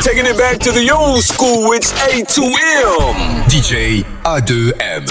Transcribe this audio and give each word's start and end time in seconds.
Taking 0.00 0.26
it 0.26 0.38
back 0.38 0.58
to 0.60 0.70
the 0.70 0.90
old 0.90 1.24
school, 1.24 1.72
it's 1.72 1.92
A2M. 1.92 3.44
DJ 3.48 4.04
A2M. 4.22 5.04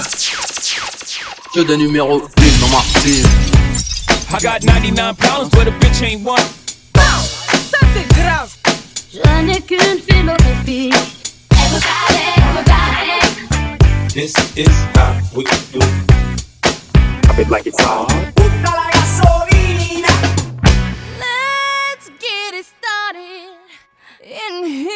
Jeu 1.54 1.64
de 1.64 1.76
numéro 1.76 2.22
1 2.22 2.60
dans 2.60 2.68
ma 2.68 2.82
I 4.30 4.40
got 4.40 4.62
99 4.62 5.16
pounds, 5.18 5.50
but 5.50 5.68
a 5.68 5.72
bitch 5.72 6.02
ain't 6.02 6.24
one. 6.24 6.40
Ça 6.94 7.78
c'est 7.94 8.08
grave. 8.14 8.50
Je 9.12 9.42
n'ai 9.42 9.60
qu'une 9.60 10.00
philosophie. 10.00 10.90
Everybody, 11.52 12.22
everybody. 12.48 14.08
This 14.14 14.34
is 14.56 14.68
how 14.96 15.20
we 15.34 15.44
do. 15.72 15.80
Pop 17.22 17.38
it 17.38 17.50
like 17.50 17.66
it's 17.66 17.80
hot. 17.80 18.47
Yeah. 24.66 24.87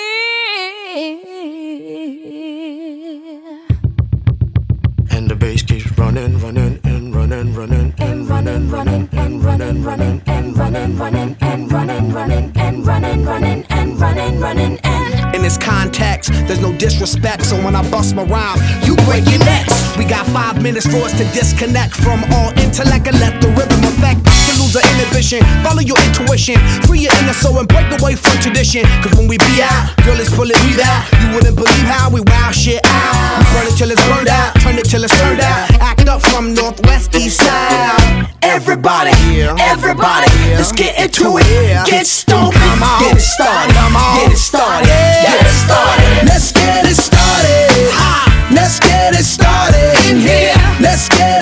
Running, 7.53 7.95
and 7.99 8.29
running, 8.29 8.69
running, 8.71 9.09
and 9.13 9.45
running, 9.45 9.83
running, 9.83 10.23
and 10.27 10.57
running, 10.57 10.97
running, 10.97 11.37
and 11.41 11.71
running, 11.71 12.13
running, 12.13 12.53
and 12.57 12.87
running, 12.87 13.25
running, 13.25 13.65
and 13.71 14.01
running, 14.01 14.41
running, 14.41 14.79
and. 14.85 15.35
In 15.35 15.43
this 15.43 15.59
context, 15.59 16.33
there's 16.47 16.61
no 16.61 16.73
disrespect, 16.77 17.45
so 17.45 17.57
when 17.65 17.77
I 17.77 17.89
bust 17.91 18.15
my 18.15 18.25
rhyme, 18.25 18.59
you 18.85 18.97
break 19.05 19.25
your 19.29 19.41
necks. 19.41 19.97
We 19.97 20.05
got 20.05 20.27
five 20.29 20.63
minutes 20.63 20.87
for 20.87 21.05
us 21.05 21.13
to 21.19 21.25
disconnect 21.33 21.95
from 21.95 22.25
all 22.33 22.51
intellect 22.59 23.07
and 23.09 23.19
let 23.21 23.41
the 23.41 23.49
rhythm 23.49 23.81
affect. 23.85 24.25
Lose 24.61 24.73
the 24.73 24.83
inhibition, 24.97 25.41
follow 25.65 25.81
your 25.81 25.99
intuition, 26.01 26.57
free 26.89 27.05
your 27.05 27.13
inner 27.21 27.37
soul 27.37 27.59
and 27.59 27.69
break 27.69 27.89
away 28.01 28.17
from 28.17 28.33
tradition. 28.41 28.85
Cause 29.05 29.13
when 29.17 29.29
we 29.29 29.37
be 29.37 29.61
out, 29.61 29.93
girl, 30.05 30.17
it's 30.17 30.33
pulling 30.33 30.57
me 30.65 30.81
out. 30.81 31.05
You 31.21 31.35
wouldn't 31.37 31.57
believe 31.57 31.87
how 31.89 32.09
we 32.09 32.21
wow 32.25 32.51
shit 32.51 32.81
out. 32.85 33.13
We 33.37 33.45
burn 33.53 33.67
it 33.69 33.77
till 33.77 33.91
it's 33.91 34.05
burned 34.09 34.29
out, 34.29 34.55
turn 34.61 34.79
it 34.79 34.89
till 34.89 35.05
it's 35.05 35.13
turned 35.21 35.41
out. 35.41 35.71
Act 35.81 36.09
up 36.09 36.23
from 36.23 36.55
northwest, 36.55 37.15
east 37.17 37.42
side. 37.43 38.29
Everybody, 38.43 39.13
everybody, 39.59 40.31
let's 40.59 40.73
get 40.73 40.99
into 40.99 41.39
it. 41.39 41.87
Get 41.87 42.07
stupid, 42.07 42.53
get 43.01 43.17
it 43.17 43.21
started, 43.21 43.75
get 44.19 44.33
it 44.33 44.37
started, 44.37 44.87
get 44.87 45.47
it 45.47 45.57
started. 45.65 46.29
Let's 46.29 46.53
get 46.53 46.85
it 46.85 46.97
started. 46.97 48.33
Let's 48.53 48.79
get 48.79 49.15
it 49.15 49.25
started. 49.25 49.97
In 50.11 50.21
here. 50.21 50.55
Let's 50.81 51.09
get 51.09 51.42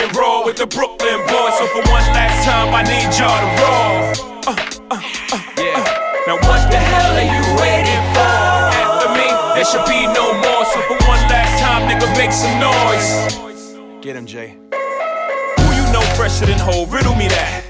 And 0.00 0.16
roll 0.16 0.46
with 0.46 0.56
the 0.56 0.66
Brooklyn 0.66 1.20
boys. 1.28 1.58
So 1.58 1.66
for 1.66 1.84
one 1.92 2.06
last 2.16 2.48
time, 2.48 2.72
I 2.72 2.82
need 2.82 3.12
y'all 3.20 3.36
to 3.36 3.50
roll. 3.60 4.30
Uh, 4.48 4.56
uh, 4.90 4.96
uh, 4.96 5.36
uh. 5.36 6.00
Now 6.26 6.36
what 6.40 6.70
the 6.72 6.78
hell 6.78 7.12
are 7.12 7.28
you 7.28 7.44
waiting 7.60 8.00
for? 8.16 8.32
After 8.80 9.12
me, 9.12 9.28
there 9.52 9.64
should 9.68 9.84
be 9.84 10.06
no 10.08 10.32
more. 10.40 10.64
So 10.72 10.80
for 10.88 10.96
one 11.04 11.20
last 11.28 11.60
time, 11.60 11.84
nigga, 11.84 12.08
make 12.16 12.32
some 12.32 12.56
noise. 12.58 13.76
Get 14.00 14.16
him, 14.16 14.24
Jay. 14.24 14.56
Who 15.58 15.64
you 15.76 15.92
know 15.92 16.00
fresher 16.16 16.46
than 16.46 16.58
Hov? 16.58 16.90
Riddle 16.94 17.14
me 17.14 17.28
that. 17.28 17.69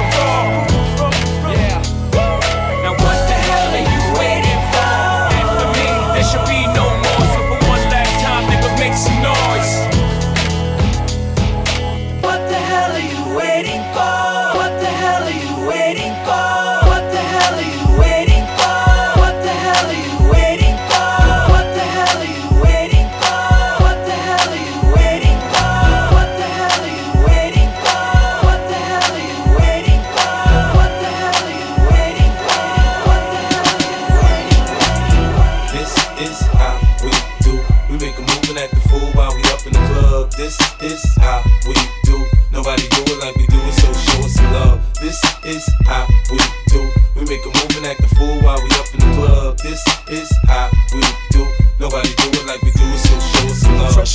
is 45.51 45.69
how 45.85 46.07
we 46.31 46.37
do. 46.67 46.81
We 47.15 47.25
make 47.25 47.43
a 47.43 47.51
move 47.51 47.75
and 47.77 47.85
act 47.85 48.01
the 48.01 48.15
fool 48.15 48.39
while 48.41 48.61
we 48.63 48.69
up 48.79 48.87
in 48.93 48.99
the 48.99 49.15
club. 49.15 49.57
This 49.57 49.83
is 50.09 50.31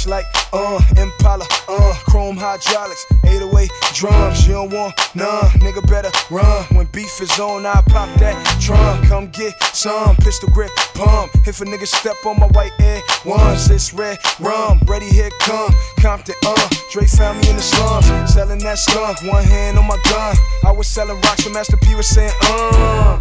like, 0.05 0.27
uh, 0.53 0.81
Impala, 0.99 1.47
uh, 1.69 1.95
chrome 2.05 2.37
hydraulics, 2.37 3.07
808 3.25 3.71
drums. 3.95 4.47
You 4.47 4.55
don't 4.55 4.73
want 4.73 4.95
none, 5.15 5.49
nigga 5.65 5.81
better 5.89 6.11
run. 6.31 6.65
When 6.77 6.87
beef 6.93 7.21
is 7.21 7.39
on, 7.39 7.65
I 7.65 7.81
pop 7.87 8.09
that 8.19 8.37
drum. 8.61 9.03
Come 9.05 9.29
get 9.29 9.55
some 9.73 10.17
pistol 10.17 10.51
grip 10.51 10.71
pump. 10.95 11.33
If 11.47 11.61
a 11.61 11.65
nigga 11.65 11.87
step 11.87 12.17
on 12.27 12.39
my 12.39 12.49
white 12.49 12.73
air 12.81 13.01
ones, 13.25 13.71
it's 13.71 13.95
red 13.95 14.19
rum. 14.41 14.81
Ready, 14.87 15.09
here 15.09 15.31
come 15.41 15.73
Compton, 16.01 16.35
uh. 16.45 16.69
Dre 16.93 17.07
found 17.07 17.41
me 17.41 17.51
in 17.51 17.57
the 17.57 17.63
slums, 17.63 18.07
selling 18.33 18.59
that 18.59 18.79
skunk. 18.79 19.23
One 19.23 19.45
hand 19.45 19.79
on 19.79 19.87
my 19.87 19.99
gun. 20.11 20.37
I 20.65 20.73
was 20.73 20.87
selling 20.87 21.21
rocks, 21.23 21.45
so 21.45 21.51
Master 21.51 21.77
P 21.79 21.95
was 21.95 22.09
saying, 22.09 22.33
uh. 22.43 23.21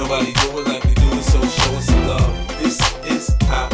Nobody 0.00 0.32
do 0.32 0.58
it 0.58 0.66
like 0.66 0.84
we 0.84 0.94
do 0.94 1.08
it, 1.12 1.22
so 1.22 1.38
show 1.42 1.76
us 1.76 1.84
some 1.84 2.06
love. 2.08 2.48
This 2.58 2.80
is 3.04 3.36
how 3.42 3.69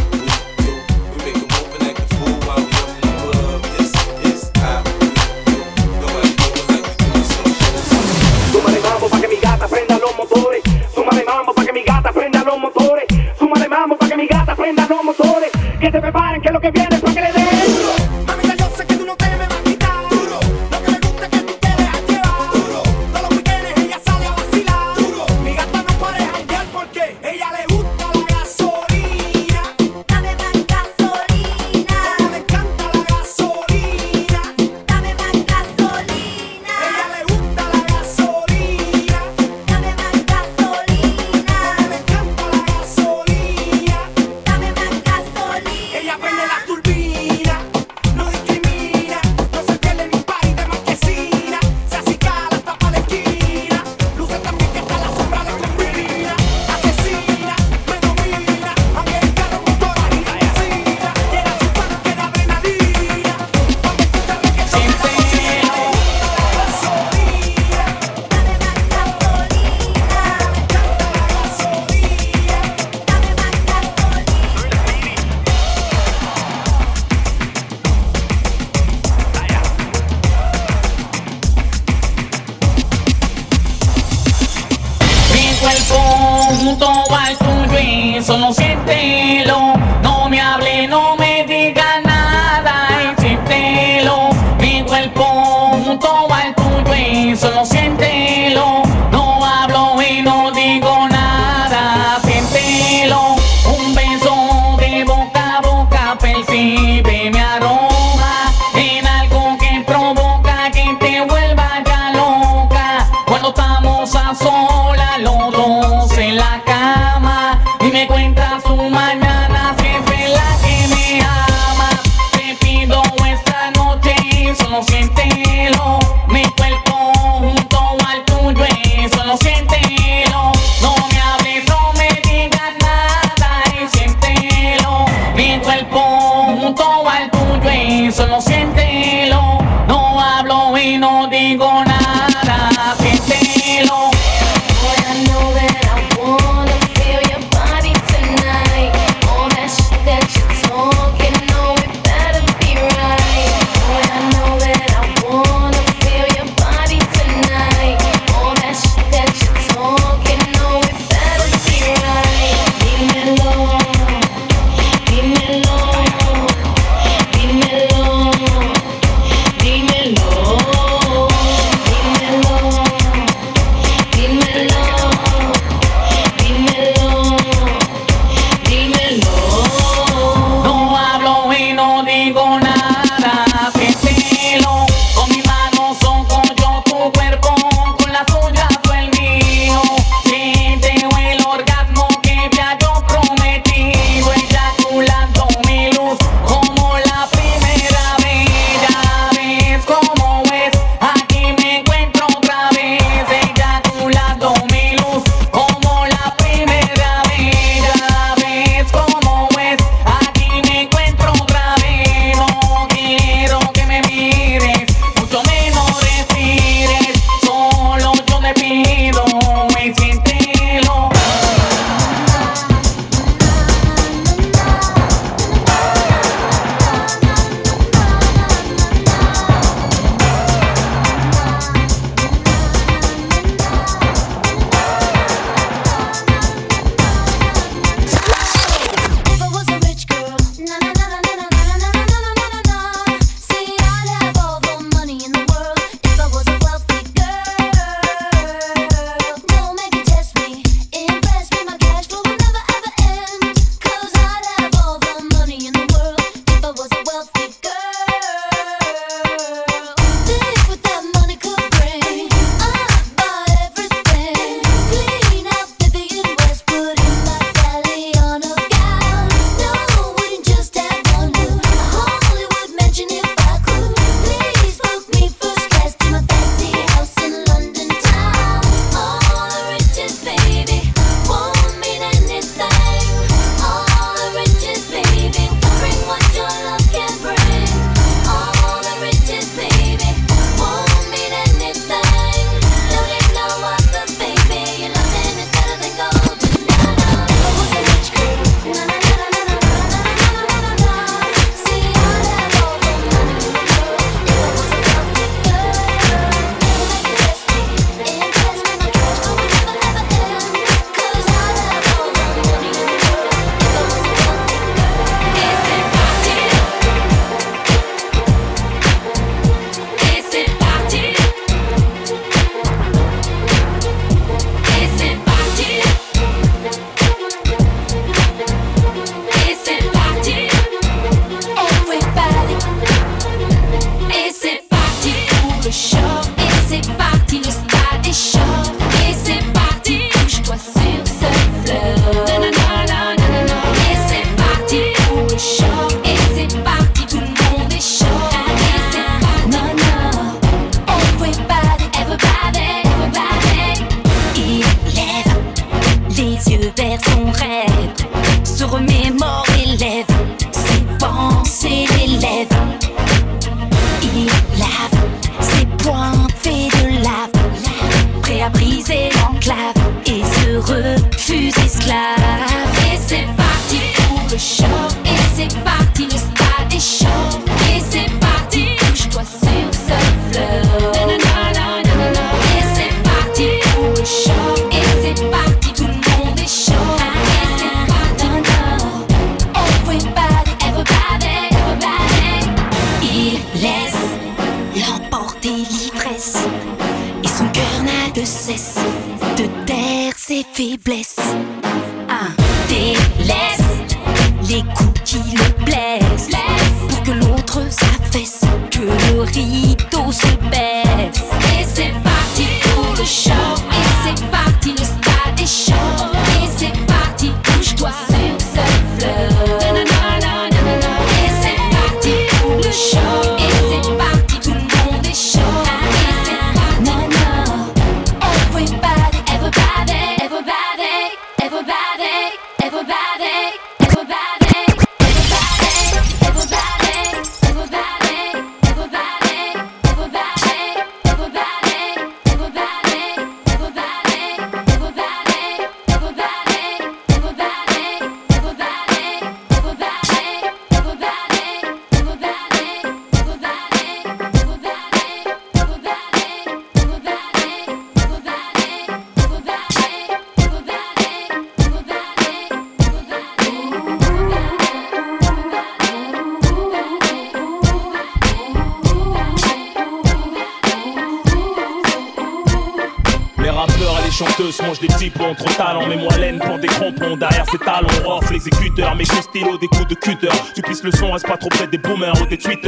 boomers 482.37 482.66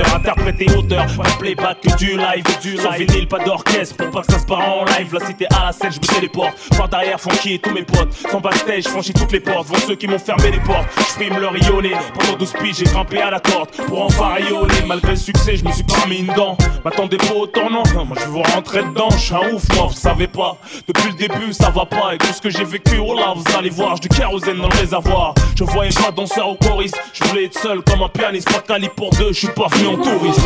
live 2.38 2.60
du 2.60 2.76
Sans 2.76 2.90
vinyle, 2.90 3.26
pas 3.26 3.38
d'orchestre 3.38 3.96
pour 3.96 4.10
pas 4.10 4.22
que 4.22 4.32
ça 4.32 4.38
se 4.38 4.46
barre 4.46 4.78
en 4.78 4.84
live. 4.84 5.12
La 5.12 5.26
cité 5.26 5.46
à 5.46 5.66
la 5.66 5.72
scène, 5.72 5.92
je 5.92 5.98
me 5.98 6.06
téléporte 6.06 6.54
Par 6.76 6.88
derrière, 6.88 7.20
Funky 7.20 7.54
et 7.54 7.58
tous 7.58 7.72
mes 7.72 7.82
potes. 7.82 8.12
Sans 8.30 8.40
backstage, 8.40 8.84
je 8.84 8.88
franchis 8.88 9.12
toutes 9.12 9.32
les 9.32 9.40
portes. 9.40 9.66
Vont 9.66 9.76
ceux 9.86 9.96
qui 9.96 10.06
m'ont 10.06 10.18
fermé 10.18 10.50
les 10.50 10.60
portes. 10.60 10.86
Je 10.96 11.02
frime 11.02 11.38
le 11.38 11.48
rayonner. 11.48 11.92
Pendant 12.14 12.36
12 12.36 12.52
piges, 12.60 12.76
j'ai 12.76 12.84
grimpé 12.84 13.20
à 13.20 13.30
la 13.30 13.40
corde 13.40 13.70
Pour 13.86 14.02
enfin 14.02 14.34
rayonner 14.34 14.82
Malgré 14.86 15.10
le 15.10 15.16
succès, 15.16 15.56
je 15.56 15.64
me 15.64 15.72
suis 15.72 15.84
pas 15.84 16.06
mis 16.08 16.18
une 16.18 16.34
dent. 16.34 16.56
M'attendez 16.84 17.16
pas 17.16 17.34
au 17.34 17.46
tournant 17.46 17.82
Non, 17.94 18.04
Moi 18.04 18.16
je 18.20 18.28
vous 18.28 18.42
rentrer 18.42 18.82
dedans, 18.82 19.10
je 19.10 19.34
un 19.34 19.52
ouf, 19.52 19.64
moi, 19.74 19.86
vous 19.86 19.94
savez 19.94 20.26
pas. 20.26 20.56
Depuis 20.86 21.08
le 21.08 21.14
début, 21.14 21.52
ça 21.52 21.70
va 21.70 21.86
pas. 21.86 22.14
Et 22.14 22.18
tout 22.18 22.32
ce 22.32 22.40
que 22.40 22.50
j'ai 22.50 22.64
vécu, 22.64 22.98
oh 22.98 23.14
là, 23.14 23.34
vous 23.34 23.44
allez 23.56 23.70
voir. 23.70 23.96
J'ai 23.96 24.08
du 24.08 24.16
kérosène 24.16 24.58
dans 24.58 24.68
le 24.68 24.76
réservoir. 24.76 25.34
Je 25.56 25.64
voyais 25.64 25.92
pas 25.92 26.10
danseur 26.10 26.48
au 26.48 26.54
choriste. 26.54 26.98
Je 27.12 27.24
voulais 27.24 27.44
être 27.44 27.58
seul 27.58 27.82
comme 27.82 28.02
un 28.02 28.08
pianiste. 28.08 28.50
Pas 28.50 28.60
cali 28.60 28.88
pour 28.94 29.10
deux, 29.10 29.32
je 29.32 29.38
suis 29.38 29.48
pas 29.48 29.66
venu 29.68 29.88
en 29.88 29.96
touriste 29.96 30.40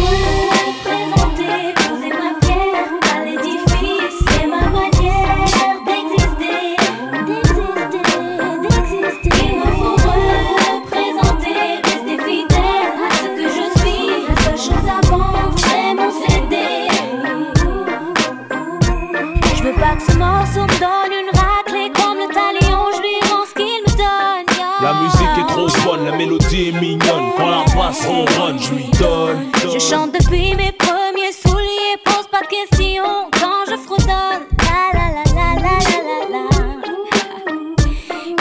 ronronne, 28.06 28.58
je 28.60 28.74
lui 28.74 28.86
donne 28.98 29.50
Je 29.72 29.78
chante 29.78 30.12
depuis 30.12 30.54
mes 30.56 30.72
premiers 30.72 31.32
souliers, 31.32 31.96
pose 32.04 32.26
pas 32.30 32.40
de 32.42 32.46
questions 32.46 33.28
quand 33.32 33.64
je 33.70 33.76
fredonne. 33.76 34.46
La 34.58 34.98
la 34.98 35.06
la 35.16 35.24
la 35.34 35.48
la 35.60 35.76
la 35.88 36.18
la 36.30 36.42
la. 36.50 36.72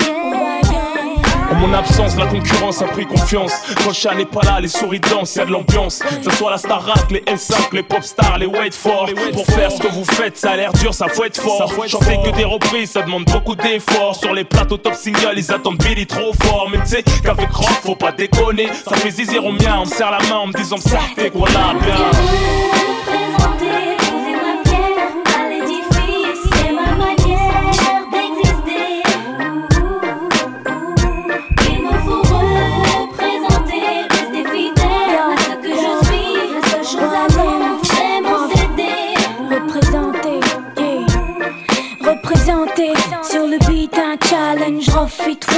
Yeah, 0.06 0.72
yeah. 0.72 1.51
En 1.51 1.56
mon 1.56 1.74
absence, 1.74 2.15
la 2.15 2.27
concurrence 2.27 2.82
a 2.82 2.86
pris 2.86 3.06
confiance. 3.06 3.53
Chat 3.93 4.15
n'est 4.15 4.25
pas 4.25 4.41
là, 4.43 4.59
les 4.59 4.67
souris 4.67 5.00
dansent, 5.00 5.35
y'a 5.35 5.45
de 5.45 5.51
l'ambiance. 5.51 6.00
Que 6.00 6.29
ce 6.29 6.38
soit 6.38 6.51
la 6.51 6.57
Starac, 6.57 7.11
les 7.11 7.21
S5, 7.21 7.73
les 7.73 7.83
pop 7.83 8.03
stars, 8.03 8.38
les 8.38 8.45
wait 8.45 8.71
for. 8.71 9.09
Pour 9.33 9.45
faire 9.47 9.71
ce 9.71 9.81
que 9.81 9.88
vous 9.88 10.05
faites, 10.05 10.38
ça 10.38 10.51
a 10.51 10.55
l'air 10.55 10.71
dur, 10.73 10.93
ça 10.93 11.07
faut 11.07 11.25
être 11.25 11.41
fort. 11.41 11.71
Chanter 11.88 12.19
que 12.23 12.35
des 12.35 12.45
reprises, 12.45 12.91
ça 12.91 13.01
demande 13.01 13.25
beaucoup 13.25 13.55
d'efforts. 13.55 14.15
Sur 14.15 14.33
les 14.33 14.43
plateaux 14.43 14.77
top 14.77 14.93
single, 14.93 15.33
ils 15.35 15.51
attendent 15.51 15.77
Billy 15.77 16.07
trop 16.07 16.31
fort. 16.43 16.69
Mais 16.71 16.79
tu 16.79 16.91
sais 16.91 17.03
qu'avec 17.23 17.51
rock, 17.51 17.69
faut 17.83 17.95
pas 17.95 18.11
déconner. 18.11 18.69
Ça 18.85 18.95
fait 18.95 19.11
zizir 19.11 19.45
au 19.45 19.51
mien, 19.51 19.79
on 19.81 19.85
me 19.85 19.91
serre 19.91 20.11
la 20.11 20.19
main 20.29 20.38
en 20.38 20.47
me 20.47 20.53
disant 20.53 20.77
ça 20.77 21.00
fait 21.15 21.29
quoi 21.29 21.50
là, 21.50 21.73
bien. 21.81 22.80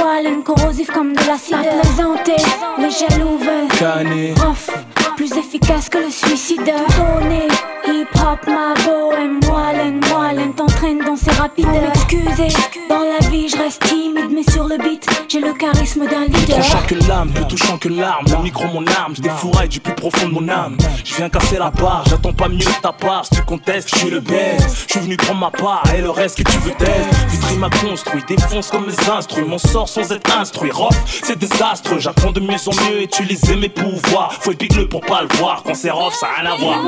Wallen, 0.02 0.42
corrosif 0.42 0.90
comme 0.90 1.12
de 1.14 1.26
l'acide. 1.26 1.54
À 1.54 1.62
plaisanter, 1.62 2.42
les 2.78 2.90
jaloux 2.90 3.38
veulent 3.38 3.68
Canet. 3.78 4.38
rough, 4.38 4.70
plus 5.16 5.32
efficace 5.36 5.88
que 5.88 5.98
le 5.98 6.10
suicide. 6.10 6.60
Donner, 6.64 7.48
hip 7.86 8.08
hop, 8.16 8.46
ma 8.46 8.74
bohème, 8.84 9.40
rapides. 11.54 11.90
Excusez, 11.94 12.56
dans 12.88 13.00
la 13.00 13.28
vie 13.28 13.48
je 13.48 13.56
reste 13.56 13.82
timide, 13.86 14.30
mais 14.30 14.42
sur 14.50 14.64
le 14.64 14.76
beat, 14.78 15.06
j'ai 15.28 15.40
le 15.40 15.52
charisme 15.52 16.06
d'un 16.06 16.26
Plus 16.26 16.40
leader. 16.40 16.58
tranchant 16.58 16.86
que 16.86 16.94
l'âme, 17.08 17.30
plus 17.30 17.46
touchant 17.46 17.78
que 17.78 17.88
l'arme. 17.88 18.26
Le 18.28 18.42
micro, 18.42 18.66
mon 18.66 18.86
arme, 18.86 19.14
je 19.16 19.22
défouraille 19.22 19.68
du 19.68 19.80
plus 19.80 19.94
profond 19.94 20.28
de 20.28 20.32
mon 20.32 20.48
âme. 20.48 20.76
Je 21.04 21.14
viens 21.14 21.28
casser 21.28 21.58
la 21.58 21.70
barre, 21.70 22.04
j'attends 22.08 22.32
pas 22.32 22.48
mieux 22.48 22.58
de 22.58 22.80
ta 22.82 22.92
part. 22.92 23.24
Si 23.24 23.36
tu 23.36 23.42
contestes, 23.42 23.90
je 23.94 23.98
suis 23.98 24.10
le 24.10 24.20
best. 24.20 24.86
Je 24.86 24.92
suis 24.92 25.00
venu 25.00 25.16
prendre 25.16 25.40
ma 25.40 25.50
part 25.50 25.82
et 25.96 26.00
le 26.00 26.10
reste 26.10 26.42
que 26.42 26.50
tu 26.50 26.58
veux 26.58 26.72
test. 26.72 27.08
Vitry 27.28 27.56
m'a 27.56 27.70
construit, 27.70 28.22
défonce 28.26 28.70
comme 28.70 28.86
mes 28.86 29.10
instruments. 29.10 29.44
M'en 29.44 29.58
sort 29.58 29.88
sans 29.88 30.10
être 30.10 30.38
instruit. 30.38 30.70
Rof, 30.70 30.96
c'est 31.06 31.38
désastre. 31.38 31.98
J'apprends 31.98 32.32
de 32.32 32.40
mieux 32.40 32.56
en 32.66 32.74
mieux, 32.90 33.02
utiliser 33.02 33.56
mes 33.56 33.68
pouvoirs. 33.68 34.32
Faut 34.32 34.52
être 34.52 34.84
pour 34.88 35.02
pas 35.02 35.22
le 35.22 35.28
voir. 35.36 35.62
Quand 35.64 35.74
c'est 35.74 35.90
rough, 35.90 36.12
ça 36.14 36.26
a 36.26 36.40
rien 36.40 36.52
à 36.52 36.56
voir. 36.56 36.78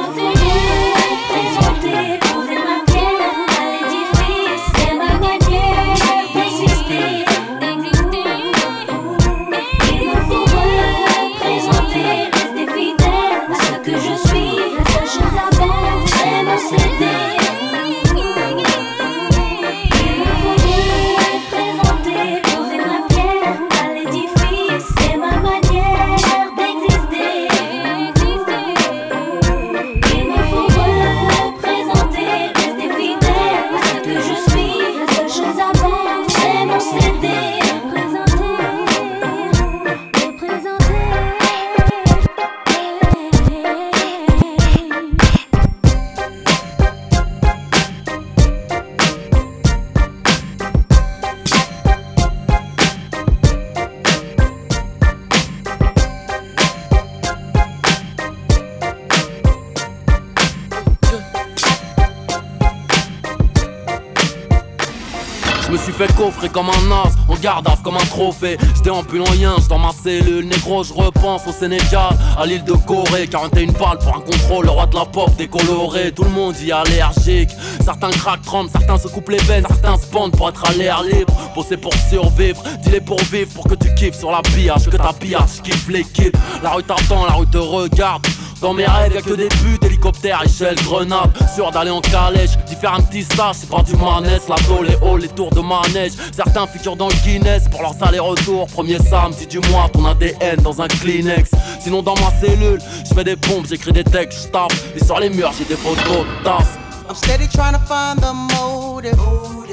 Comme 66.49 66.69
un 66.69 66.93
as, 66.93 67.33
en 67.33 67.35
garde 67.37 67.69
comme 67.83 67.97
un 67.97 68.07
trophée. 68.07 68.57
J'étais 68.75 68.91
en 68.91 69.03
pull 69.03 69.23
en 69.23 69.27
dans 69.69 69.79
ma 69.79 69.91
cellule, 69.93 70.47
négro, 70.47 70.83
je 70.85 70.93
repense 70.93 71.43
au 71.47 71.53
Sénégal, 71.53 72.17
à 72.39 72.47
l'île 72.47 72.65
de 72.65 72.73
Corée. 72.73 73.27
41 73.27 73.67
balles 73.73 73.99
pour 73.99 74.17
un 74.17 74.21
contrôle, 74.21 74.67
le 74.67 74.71
roi 74.71 74.87
de 74.87 74.95
la 74.95 75.05
pop 75.05 75.35
décoloré. 75.37 76.13
Tout 76.13 76.25
le 76.25 76.31
monde 76.31 76.55
y 76.61 76.71
est 76.71 76.73
allergique. 76.73 77.51
Certains 77.85 78.11
craquent 78.11 78.43
30, 78.43 78.71
certains 78.71 78.99
se 78.99 79.09
coupent 79.09 79.31
les 79.31 79.39
veines, 79.39 79.65
certains 79.69 79.97
se 79.97 80.07
pendent 80.07 80.33
pour 80.33 80.49
être 80.49 80.65
à 80.69 80.73
l'air 80.73 81.03
libre. 81.03 81.33
Bosser 81.55 81.77
pour 81.77 81.93
survivre, 82.11 82.63
dis-les 82.83 83.01
pour 83.01 83.21
vivre, 83.23 83.53
pour 83.55 83.65
que 83.69 83.75
tu 83.75 83.95
kiffes 83.95 84.19
sur 84.19 84.31
la 84.31 84.43
pillage, 84.43 84.89
que 84.89 84.97
ta 84.97 85.13
pillage 85.13 85.63
kiffe 85.63 85.89
l'équipe. 85.89 86.37
La 86.63 86.71
rue 86.71 86.83
t'attend, 86.83 87.27
la 87.27 87.33
rue 87.33 87.47
te 87.47 87.59
regarde. 87.59 88.27
Dans 88.61 88.73
mes 88.73 88.87
rêves, 88.87 89.15
y'a 89.15 89.21
que 89.21 89.35
des 89.35 89.49
buts, 89.49 89.79
hélicoptère, 89.83 90.43
échelle, 90.43 90.77
grenade. 90.77 91.31
Sûr 91.55 91.71
d'aller 91.71 91.91
en 91.91 92.01
calèche, 92.01 92.57
d'y 92.67 92.75
faire 92.75 92.95
un 92.95 93.03
petit 93.03 93.23
stage, 93.23 93.57
c'est 93.61 93.69
pas 93.69 93.83
du 93.83 93.95
manès. 93.97 94.49
La 94.49 94.57
les 94.83 94.97
hauts, 94.97 95.19
les 95.19 95.29
tours 95.29 95.51
de 95.51 95.61
manège. 95.61 96.13
Certains 96.35 96.67
figurent 96.67 96.97
dans 96.97 97.09
le 97.09 97.15
Guinness 97.17 97.65
pour 97.71 97.83
leur 97.83 97.93
aller-retour. 98.03 98.67
Premier 98.69 98.99
samedi 98.99 99.47
du 99.47 99.59
mois, 99.71 99.89
ton 99.93 100.07
ADN 100.07 100.57
dans 100.63 100.81
un 100.81 100.89
Kleenex. 100.89 101.51
Sinon, 101.81 102.03
dans 102.03 102.15
ma 102.15 102.31
cellule, 102.41 102.81
je 103.07 103.15
fais 103.15 103.25
des 103.25 103.37
pompes, 103.37 103.67
j'écris 103.69 103.93
des 103.93 104.05
textes, 104.05 104.49
j'tape. 104.49 104.73
Et 104.95 105.05
sur 105.05 105.21
les 105.21 105.29
murs, 105.29 105.53
j'ai 105.59 105.65
des 105.65 105.77
photos 105.77 106.25
de 106.25 106.45
tasse. 106.45 106.79
I'm 107.09 107.15
steady 107.15 107.47
trying 107.47 107.75
to 107.75 107.81
find 107.81 108.19
the 108.21 108.33
motive. 108.33 109.19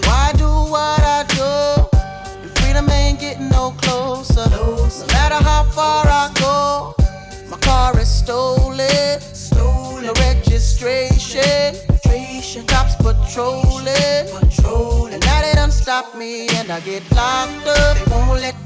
Why 0.04 0.34
do 0.38 0.48
what 0.69 1.00
I 1.02 1.24
do? 1.30 1.88
Freedom 2.56 2.88
ain't 2.89 3.19
getting 3.19 3.50
no 3.50 3.72
closer. 3.82 4.48
No 4.52 4.88
matter 5.08 5.43
how 5.43 5.63
far 5.72 6.06
I 6.06 6.30
go. 6.36 7.03
My 7.54 7.60
car 7.60 8.00
is 8.00 8.10
stolen. 8.10 9.20
Stolen. 9.20 10.06
No 10.06 10.13
registration. 10.13 11.39
registration. 11.39 12.66
Cops 12.66 12.96
patrolling. 12.96 14.26
patrolling. 14.34 15.13
And 15.13 15.24
now 15.24 15.42
they 15.44 15.54
done 15.54 15.70
stop 15.70 16.16
me 16.16 16.48
and 16.58 16.72
I 16.72 16.80
get 16.80 17.04
locked 17.12 17.68
up. 17.68 17.98
They 17.98 18.12
won't 18.12 18.42
let 18.42 18.62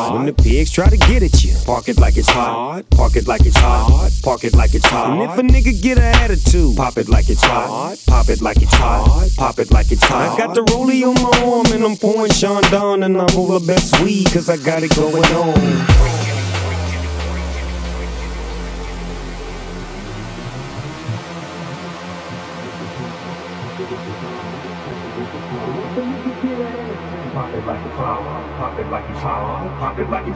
hot. 0.00 0.14
When 0.14 0.26
the 0.26 0.32
pigs 0.32 0.70
try 0.70 0.88
to 0.88 0.96
get 0.96 1.22
at 1.22 1.44
you, 1.44 1.54
park 1.64 1.88
it 1.88 1.98
like 1.98 2.16
it's 2.16 2.28
hot. 2.28 2.82
Park 2.90 3.16
it 3.16 3.26
like 3.26 3.46
it's 3.46 3.56
hot. 3.56 4.10
Park 4.22 4.44
it 4.44 4.54
like 4.54 4.74
it's 4.74 4.86
hot. 4.86 5.10
And 5.10 5.22
if 5.22 5.38
a 5.38 5.42
nigga 5.42 5.80
get 5.80 5.98
an 5.98 6.14
attitude, 6.22 6.76
pop 6.76 6.96
it 6.98 7.08
like 7.08 7.28
it's 7.28 7.42
hot. 7.42 7.96
Pop 8.06 8.28
it 8.28 8.40
like 8.40 8.62
it's 8.62 8.74
hot. 8.74 9.28
Pop 9.36 9.58
it 9.58 9.70
like 9.70 9.90
it's 9.92 10.04
hot. 10.04 10.34
I 10.34 10.38
got 10.38 10.54
the 10.54 10.62
rollie 10.62 11.02
on 11.06 11.14
my 11.22 11.32
arm 11.44 11.66
and 11.74 11.84
I'm 11.84 11.96
pouring 11.96 12.32
Chandon 12.32 13.02
and 13.02 13.16
I 13.16 13.26
roll 13.34 13.58
the 13.58 13.66
best 13.66 14.00
weed 14.00 14.26
cause 14.32 14.48
I 14.48 14.56
got 14.56 14.82
it 14.82 14.94
going 14.94 15.24
on. 15.24 15.89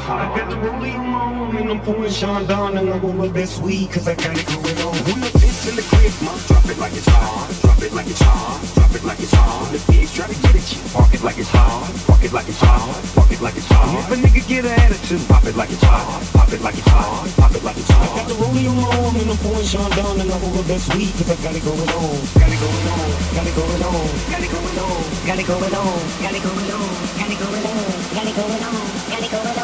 I 0.04 0.28
got 0.36 0.50
the 0.50 0.56
rollie 0.56 0.92
on 1.00 1.08
my 1.08 1.18
arm 1.18 1.56
and 1.56 1.70
I'm 1.70 1.80
pouring 1.80 2.12
Chandon 2.12 2.76
and 2.76 2.90
I'm 2.92 3.04
over 3.04 3.28
that 3.28 3.48
sweet 3.48 3.90
cause 3.90 4.06
I 4.06 4.14
got 4.14 4.36
it 4.36 4.44
going 4.44 4.76
on. 4.84 4.92
When 5.08 5.20
the 5.24 5.32
bitch 5.32 5.64
in 5.64 5.76
the 5.80 5.86
crib, 5.88 6.12
mom, 6.20 6.36
drop 6.44 6.68
it 6.68 6.76
like 6.76 6.92
it's 6.92 7.08
hot. 7.08 7.48
Drop 7.64 7.80
it 7.80 7.92
like 7.96 8.12
it's 8.12 8.20
hot. 8.20 8.60
Drop 8.76 8.92
it 8.92 9.00
like 9.00 9.20
it's 9.24 9.32
hot. 9.32 9.72
The 9.72 9.80
pigs 9.88 10.12
try 10.12 10.28
to 10.28 10.36
get 10.44 10.60
at 10.60 10.66
you. 10.76 10.84
Park 10.92 11.08
it 11.08 11.24
like 11.24 11.40
it's 11.40 11.48
hot. 11.48 11.88
Park 12.04 12.20
it 12.20 12.36
like 12.36 12.48
it's 12.52 12.60
hot. 12.60 13.00
Park 13.16 13.32
it 13.32 13.40
like 13.40 13.56
it's 13.56 13.64
hot. 13.64 13.96
If 13.96 14.12
a 14.12 14.16
nigga 14.20 14.44
get 14.44 14.68
an 14.68 14.76
attitude, 14.76 15.24
pop 15.24 15.44
it 15.48 15.56
like 15.56 15.72
it's 15.72 15.80
hot. 15.80 16.20
Pop 16.36 16.52
it 16.52 16.60
like 16.60 16.76
it's 16.76 16.92
hot. 16.92 17.24
Pop 17.40 17.52
it 17.56 17.64
like 17.64 17.78
it's 17.80 17.88
hot. 17.88 18.04
I 18.04 18.20
got 18.20 18.28
the 18.28 18.36
rollie 18.44 18.68
on 18.68 18.76
my 18.76 18.88
arm 19.00 19.16
and 19.16 19.30
I'm 19.32 19.40
pouring 19.40 19.64
Chandon 19.64 20.20
and 20.20 20.28
I'm 20.28 20.44
over 20.52 20.68
that 20.68 20.80
sweet 20.84 21.16
cause 21.16 21.32
I 21.32 21.36
got 21.40 21.56
it 21.56 21.64
going 21.64 21.80
on. 21.80 22.20
Got 22.36 22.52
it 22.52 22.60
going 22.60 22.88
on. 22.92 23.08
Got 23.32 23.48
it 23.48 23.56
going 23.56 23.82
on. 23.88 24.04
Got 24.28 24.44
it 24.44 24.52
going 24.52 24.78
on. 24.84 25.00
Got 25.24 25.38
it 25.40 25.48
going 25.48 25.76
on. 25.80 25.96
Got 26.20 26.36
it 26.36 26.44
going 26.44 26.72
on. 26.76 26.92
Got 27.16 27.32
it 27.32 27.40
going 27.40 27.64
on. 27.72 27.88
Got 28.12 28.28
it 28.28 28.36
going 28.36 28.64
on. 28.68 28.84
Got 29.08 29.24
it 29.24 29.32
going 29.32 29.58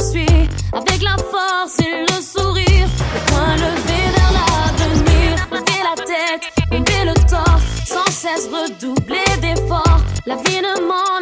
Suis. 0.00 0.48
Avec 0.72 1.02
la 1.02 1.16
force 1.16 1.78
et 1.80 2.02
le 2.08 2.20
sourire. 2.22 2.88
Le 3.14 3.20
point 3.30 3.54
levé 3.56 4.00
vers 4.16 4.32
l'avenir. 4.38 5.48
Lever 5.52 5.80
la 5.88 5.96
tête, 6.04 6.42
lever 6.70 7.04
le 7.04 7.14
torse. 7.28 7.62
Sans 7.86 8.10
cesse 8.10 8.48
redoubler 8.48 9.24
d'efforts. 9.40 10.00
La 10.26 10.36
vie 10.36 10.60
ne 10.60 10.80
m'en 10.86 11.19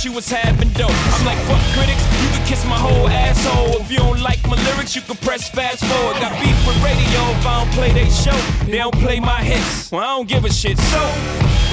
minute 0.00 0.04
you 0.04 0.12
was 0.14 0.28
having 0.30 0.68
dope. 0.70 0.90
I'm 0.90 1.26
like, 1.26 1.38
fuck 1.46 1.60
critics, 1.74 2.02
you 2.22 2.28
can 2.28 2.46
kiss 2.46 2.64
my 2.64 2.76
whole 2.76 3.08
asshole. 3.08 3.80
If 3.80 3.90
you 3.90 3.98
don't 3.98 4.20
like 4.20 4.42
my 4.46 4.56
lyrics, 4.64 4.94
you 4.96 5.02
can 5.02 5.16
press 5.16 5.48
fast 5.48 5.84
forward. 5.84 6.16
Got 6.20 6.32
beef 6.40 6.56
with 6.66 6.76
radio 6.82 7.20
if 7.36 7.46
I 7.46 7.64
don't 7.64 7.72
play 7.74 7.92
they 7.92 8.08
show. 8.08 8.36
They 8.66 8.78
don't 8.78 8.94
play 8.94 9.20
my 9.20 9.42
hits. 9.42 9.90
Well, 9.90 10.02
I 10.02 10.16
don't 10.16 10.28
give 10.28 10.44
a 10.44 10.52
shit. 10.52 10.78
So, 10.78 11.00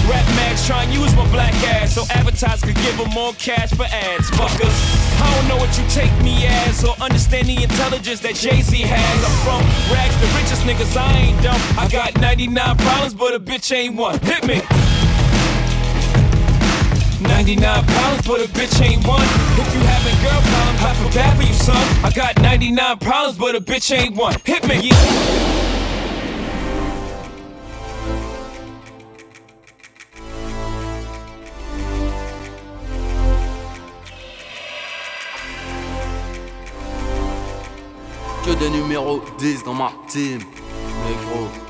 Rap 0.10 0.26
Max 0.36 0.66
try 0.66 0.86
to 0.86 0.92
use 0.92 1.14
my 1.16 1.30
black 1.32 1.54
ass 1.76 1.96
so 1.96 2.04
advertisers 2.10 2.64
could 2.64 2.82
give 2.84 2.98
them 2.98 3.10
more 3.12 3.34
cash 3.34 3.72
for 3.72 3.86
ads. 3.86 4.30
Fuckers, 4.32 4.76
I 5.22 5.28
don't 5.36 5.48
know 5.48 5.58
what 5.58 5.72
you 5.78 5.86
take 5.90 6.14
me 6.24 6.46
as 6.48 6.84
or 6.84 6.96
understand 7.02 7.48
the 7.48 7.64
intelligence 7.64 8.20
that 8.22 8.36
Jay 8.36 8.62
Z 8.62 8.78
has. 8.82 9.18
I'm 9.24 9.38
from 9.46 9.62
rags, 9.94 10.16
the 10.20 10.28
richest 10.40 10.64
niggas. 10.64 10.96
I 10.98 11.12
ain't 11.18 11.42
dumb. 11.44 11.62
I 11.78 11.88
got 11.90 12.20
99 12.20 12.78
problems, 12.78 13.14
but 13.14 13.34
a 13.34 13.40
bitch 13.40 13.74
ain't 13.76 13.96
one. 13.96 14.20
Hit 14.20 14.46
me. 14.46 14.62
99 17.48 17.86
problems, 17.86 18.28
but 18.28 18.42
a 18.42 18.48
bitch 18.50 18.82
ain't 18.84 19.08
one. 19.08 19.22
If 19.24 19.74
you 19.74 19.80
having 19.80 20.16
girl 20.22 20.42
problems, 20.52 20.84
I 20.84 20.94
feel 20.96 21.12
bad 21.12 21.38
for 21.38 21.44
you, 21.44 21.54
son. 21.54 22.04
I 22.04 22.12
got 22.14 22.42
99 22.42 22.98
problems, 22.98 23.38
but 23.38 23.56
a 23.56 23.62
bitch 23.62 23.98
ain't 23.98 24.18
one. 24.18 24.36
Hit 24.44 24.68
me. 24.68 24.90
Yeah. 24.90 24.94
Que 38.44 38.56
des 38.56 38.70
numéros 38.70 39.22
10 39.40 39.64
dans 39.64 39.74
ma 39.74 39.94
team, 40.10 40.40
négro. 41.06 41.67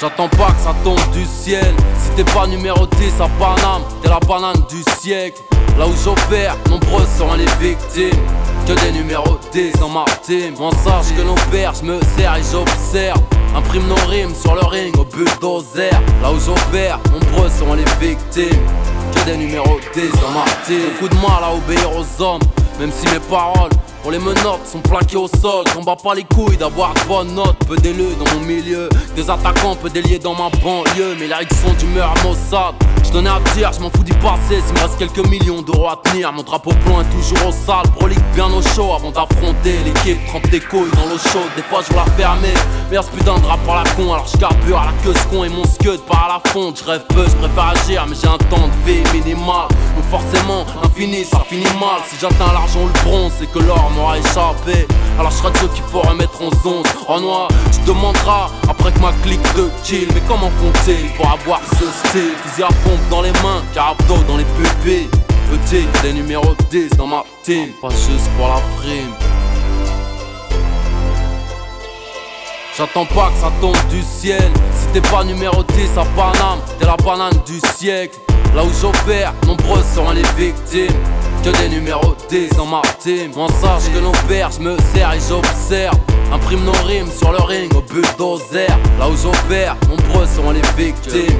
J'attends 0.00 0.28
pas 0.28 0.52
que 0.52 0.62
ça 0.62 0.74
tombe 0.84 1.00
du 1.12 1.24
ciel. 1.24 1.74
Si 2.00 2.10
t'es 2.14 2.32
pas 2.32 2.46
numéro 2.46 2.86
10 2.86 3.20
à 3.20 3.28
Paname, 3.36 3.82
t'es 4.00 4.08
la 4.08 4.20
banane 4.20 4.62
du 4.70 4.84
siècle. 5.00 5.42
Là 5.76 5.88
où 5.88 5.92
j'opère, 6.04 6.56
nombreuses 6.70 7.08
sont 7.18 7.34
les 7.34 7.46
victimes. 7.58 8.22
Que 8.64 8.74
des 8.80 8.92
numéros 8.92 9.38
10 9.52 9.72
dans 9.80 9.88
ma 9.88 10.04
team. 10.22 10.54
Sache 10.84 11.16
que 11.16 11.22
nos 11.22 11.34
pères, 11.50 11.72
je 11.74 11.84
me 11.84 12.00
sers 12.16 12.36
et 12.36 12.42
j'observe. 12.52 13.20
Imprime 13.56 13.88
nos 13.88 14.08
rimes 14.08 14.34
sur 14.40 14.54
le 14.54 14.64
ring 14.66 14.96
au 14.96 15.04
bulldozer. 15.04 15.90
Là 16.22 16.30
où 16.30 16.38
j'opère, 16.38 17.00
nombreuses 17.10 17.54
sont 17.58 17.74
les 17.74 17.84
victimes. 18.06 18.62
Que 19.12 19.24
des 19.24 19.36
numéros 19.36 19.80
10 19.94 20.02
dans 20.20 20.30
ma 20.30 20.44
team. 20.64 20.92
Beaucoup 20.92 21.12
de 21.12 21.20
mal 21.20 21.42
à 21.42 21.52
obéir 21.52 21.90
aux 21.96 22.22
hommes, 22.22 22.42
même 22.78 22.92
si 22.92 23.12
mes 23.12 23.20
paroles 23.20 23.70
les 24.10 24.18
menottes 24.18 24.66
sont 24.66 24.80
plaquées 24.80 25.16
au 25.16 25.28
sol. 25.28 25.64
J'en 25.74 25.82
bats 25.82 25.96
pas 25.96 26.14
les 26.14 26.24
couilles 26.24 26.56
d'avoir 26.56 26.94
de 26.94 27.00
bonnes 27.08 27.34
notes. 27.34 27.58
Peu 27.66 27.76
d'élus 27.76 28.14
dans 28.18 28.32
mon 28.34 28.46
milieu, 28.46 28.88
des 29.14 29.28
attaquants, 29.28 29.74
peu 29.76 29.90
déliés 29.90 30.18
dans 30.18 30.34
ma 30.34 30.48
banlieue. 30.62 31.14
Mes 31.18 31.26
lyrics 31.26 31.52
sont 31.54 31.72
d'humeur 31.74 32.14
Mossad. 32.24 32.74
Je 33.10 33.18
à 33.18 33.40
dire, 33.54 33.72
je 33.72 33.80
m'en 33.80 33.88
fous 33.88 34.02
d'y 34.02 34.12
passer. 34.12 34.60
S'il 34.64 34.74
me 34.74 34.80
reste 34.80 34.98
quelques 34.98 35.26
millions 35.28 35.62
d'euros 35.62 35.88
à 35.88 35.96
tenir, 35.96 36.30
mon 36.30 36.42
drapeau 36.42 36.72
blanc 36.84 37.00
est 37.00 37.10
toujours 37.10 37.48
au 37.48 37.52
sale. 37.52 37.90
Prolique 37.96 38.22
bien 38.34 38.46
au 38.46 38.60
chaud 38.60 38.92
avant 38.94 39.10
d'affronter 39.10 39.78
l'équipe. 39.84 40.24
Trempe 40.26 40.48
des 40.50 40.60
couilles 40.60 40.90
dans 40.92 41.06
l'eau 41.06 41.18
chaude. 41.18 41.48
Des 41.56 41.62
fois, 41.62 41.80
je 41.88 41.96
la 41.96 42.04
fermer. 42.16 42.52
Mais 42.90 42.98
ce 42.98 43.08
putain 43.08 43.36
de 43.36 43.40
drap 43.40 43.56
par 43.64 43.82
la 43.82 43.90
con. 43.90 44.12
Alors 44.12 44.26
je 44.30 44.36
carbure 44.36 44.78
à 44.78 44.86
la 44.86 44.92
queue 45.02 45.14
ce 45.14 45.26
con 45.34 45.42
et 45.42 45.48
mon 45.48 45.64
scud 45.64 46.00
part 46.06 46.28
à 46.30 46.34
la 46.34 46.50
fonte. 46.50 46.80
Je 46.80 46.84
rêve 46.84 47.04
je 47.08 47.36
préfère 47.36 47.68
agir, 47.68 48.06
mais 48.08 48.14
j'ai 48.20 48.28
un 48.28 48.38
temps 48.38 48.68
de 48.68 48.90
vie 48.90 49.02
minimal. 49.12 49.68
Donc 49.96 50.04
forcément, 50.10 50.64
infini, 50.82 51.24
ça 51.24 51.40
finit 51.48 51.64
mal. 51.80 52.00
Si 52.08 52.16
j'atteins 52.20 52.52
l'argent 52.52 52.80
ou 52.82 52.86
le 52.88 53.10
bronze, 53.10 53.32
c'est 53.38 53.50
que 53.50 53.58
l'or 53.58 53.90
m'aura 53.96 54.18
échappé. 54.18 54.86
Alors 55.18 55.32
je 55.32 55.36
serai 55.36 55.50
de 55.52 55.72
qu'il 55.72 55.84
faut 55.90 56.00
remettre 56.00 56.40
en 56.42 56.50
zone. 56.62 56.82
En 57.08 57.20
noir, 57.20 57.48
tu 57.72 57.80
demanderas 57.86 58.50
après 58.68 58.92
que 58.92 59.00
ma 59.00 59.12
clique 59.22 59.54
de 59.56 59.70
kill. 59.82 60.08
Mais 60.14 60.22
comment 60.28 60.50
font-ils 60.60 61.10
pour 61.14 61.26
avoir 61.26 61.60
ce 61.72 61.86
style? 62.08 62.34
Fusil 62.44 62.62
à 62.62 62.68
dans 63.10 63.22
les 63.22 63.32
mains, 63.32 63.62
carabdo 63.74 64.16
dans 64.28 64.36
les 64.36 64.44
pupilles. 64.44 65.08
Petit, 65.50 65.86
des 66.02 66.12
numéros 66.12 66.54
10 66.70 66.90
dans 66.90 67.06
ma 67.06 67.24
team. 67.42 67.68
Pas 67.80 67.88
juste 67.90 68.28
pour 68.36 68.48
la 68.48 68.60
prime. 68.76 69.14
J'attends 72.76 73.06
pas 73.06 73.30
que 73.30 73.40
ça 73.40 73.50
tombe 73.60 73.76
du 73.90 74.02
ciel. 74.02 74.52
Si 74.72 74.86
t'es 74.92 75.00
pas 75.00 75.24
numéro 75.24 75.62
10 75.62 75.98
à 75.98 76.04
Paname, 76.16 76.60
t'es 76.78 76.86
la 76.86 76.96
banane 76.96 77.40
du 77.46 77.58
siècle. 77.74 78.18
Là 78.54 78.62
où 78.62 78.70
j'opère, 78.80 79.32
nombreuses 79.46 79.84
seront 79.94 80.12
les 80.12 80.22
victimes. 80.36 80.96
Que 81.42 81.50
des 81.58 81.68
numéros 81.70 82.14
10 82.28 82.50
dans 82.50 82.66
ma 82.66 82.82
team. 83.00 83.32
Moi 83.34 83.48
sache 83.48 83.92
que 83.92 83.98
nos 84.00 84.12
pères, 84.28 84.50
je 84.52 84.60
me 84.60 84.76
sers 84.94 85.12
et 85.12 85.20
j'observe. 85.28 85.98
Imprime 86.32 86.64
nos 86.64 86.86
rimes 86.86 87.10
sur 87.10 87.32
le 87.32 87.38
ring 87.42 87.72
au 87.74 87.80
bulldozer. 87.80 88.68
Là 88.98 89.08
où 89.08 89.16
j'opère, 89.16 89.76
nombreux 89.88 90.26
seront 90.26 90.50
les 90.50 90.60
victimes. 90.76 91.36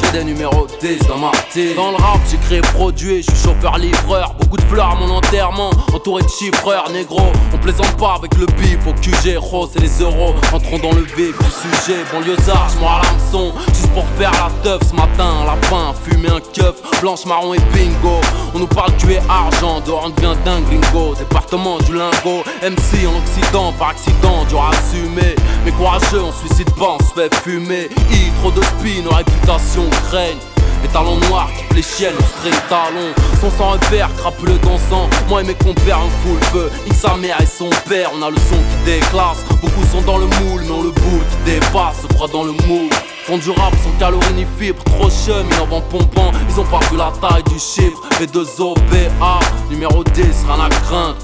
Que 0.00 0.12
des 0.12 0.24
numéros 0.24 0.66
10 0.80 1.06
dans 1.08 1.18
ma 1.18 1.32
team. 1.52 1.74
Dans 1.74 1.90
le 1.90 1.96
rap, 1.96 2.20
j'ai 2.30 2.38
créé 2.38 2.60
produit, 2.60 3.22
je 3.22 3.30
suis 3.30 3.44
chauffeur-livreur. 3.44 4.34
Beaucoup 4.38 4.56
de 4.56 4.62
fleurs 4.62 4.92
à 4.92 4.94
mon 4.94 5.10
enterrement, 5.10 5.70
entouré 5.92 6.22
de 6.22 6.28
chiffreurs, 6.28 6.90
négro. 6.90 7.32
On 7.52 7.58
plaisante 7.58 7.96
pas 7.96 8.14
avec 8.16 8.36
le 8.36 8.46
bif 8.46 8.78
au 8.86 8.92
QG, 8.92 9.36
rose 9.38 9.70
et 9.76 9.80
les 9.80 10.00
euros. 10.00 10.34
Entrons 10.52 10.78
dans 10.78 10.92
le 10.92 11.02
vif 11.02 11.36
du 11.38 11.50
sujet. 11.50 12.04
Banlieusard, 12.12 12.68
je 12.70 12.84
à 12.84 13.00
l'hameçon. 13.02 13.52
Juste 13.68 13.92
pour 13.92 14.04
faire 14.18 14.32
la 14.32 14.50
teuf 14.62 14.88
ce 14.88 14.94
matin. 14.94 15.26
Un 15.42 15.46
lapin, 15.46 15.94
fumer 16.04 16.30
un 16.30 16.40
keuf, 16.40 16.76
blanche, 17.00 17.26
marron 17.26 17.54
et 17.54 17.60
bingo. 17.74 18.20
On 18.54 18.60
nous 18.60 18.66
parle 18.66 18.92
tu 18.98 19.12
es 19.12 19.20
argent, 19.28 19.80
dehors 19.84 20.04
on 20.06 20.10
devient 20.10 20.36
dingue, 20.44 20.64
gringo. 20.64 21.14
Département 21.18 21.78
du 21.78 21.92
lingot, 21.94 22.44
MC 22.62 23.06
en 23.06 23.18
Occident, 23.18 23.72
par 23.72 23.88
accident, 23.88 24.27
dur 24.48 24.60
à 24.60 24.70
assumer. 24.70 25.34
Mais 25.64 25.72
courageux, 25.72 26.22
on 26.22 26.32
suicide 26.32 26.70
pas, 26.74 26.96
on 26.98 27.04
se 27.04 27.12
fait 27.14 27.34
fumer. 27.42 27.88
I, 28.10 28.30
trop 28.40 28.50
de 28.50 28.62
spin, 28.62 29.02
nos 29.04 29.10
réputations 29.10 29.88
craignent. 30.08 30.38
Les 30.82 30.88
talons 30.88 31.16
noirs 31.28 31.48
qui 31.56 31.64
fléchiennent, 31.74 32.14
nos 32.14 32.26
straight 32.26 32.68
talons. 32.68 33.12
Son 33.40 33.50
sans 33.50 33.70
repère, 33.72 34.08
crapuleux 34.16 34.58
dansant. 34.58 35.08
Moi 35.28 35.42
et 35.42 35.44
mes 35.44 35.54
compères, 35.54 35.98
un 35.98 36.10
full 36.22 36.40
feu. 36.52 36.70
Nique 36.86 36.94
sa 36.94 37.16
mère 37.16 37.36
et 37.40 37.46
son 37.46 37.70
père, 37.88 38.10
on 38.14 38.22
a 38.22 38.30
le 38.30 38.36
son 38.36 38.56
qui 38.56 38.92
déclasse. 38.92 39.44
Beaucoup 39.60 39.84
sont 39.90 40.02
dans 40.02 40.18
le 40.18 40.26
moule, 40.26 40.62
mais 40.64 40.70
on 40.70 40.82
le 40.82 40.90
boule 40.90 41.24
qui 41.30 41.50
dépasse. 41.50 42.06
Bras 42.14 42.28
dans 42.32 42.44
le 42.44 42.52
moule. 42.52 42.90
Font 43.24 43.38
du 43.38 43.50
rap 43.50 43.74
sans 43.82 43.98
calories 43.98 44.32
ni 44.34 44.46
fibres, 44.58 44.82
trop 44.84 45.10
chum, 45.10 45.46
ils 45.50 45.60
en 45.60 45.66
vendent 45.66 45.88
pompant. 45.90 46.30
Ils 46.48 46.60
ont 46.60 46.64
pas 46.64 46.80
vu 46.90 46.96
la 46.96 47.12
taille 47.20 47.42
du 47.42 47.58
chiffre. 47.58 48.00
B2OBA, 48.18 49.40
numéro 49.70 50.02
10, 50.02 50.24
rien 50.46 50.64
à 50.64 50.68
craindre 50.70 51.16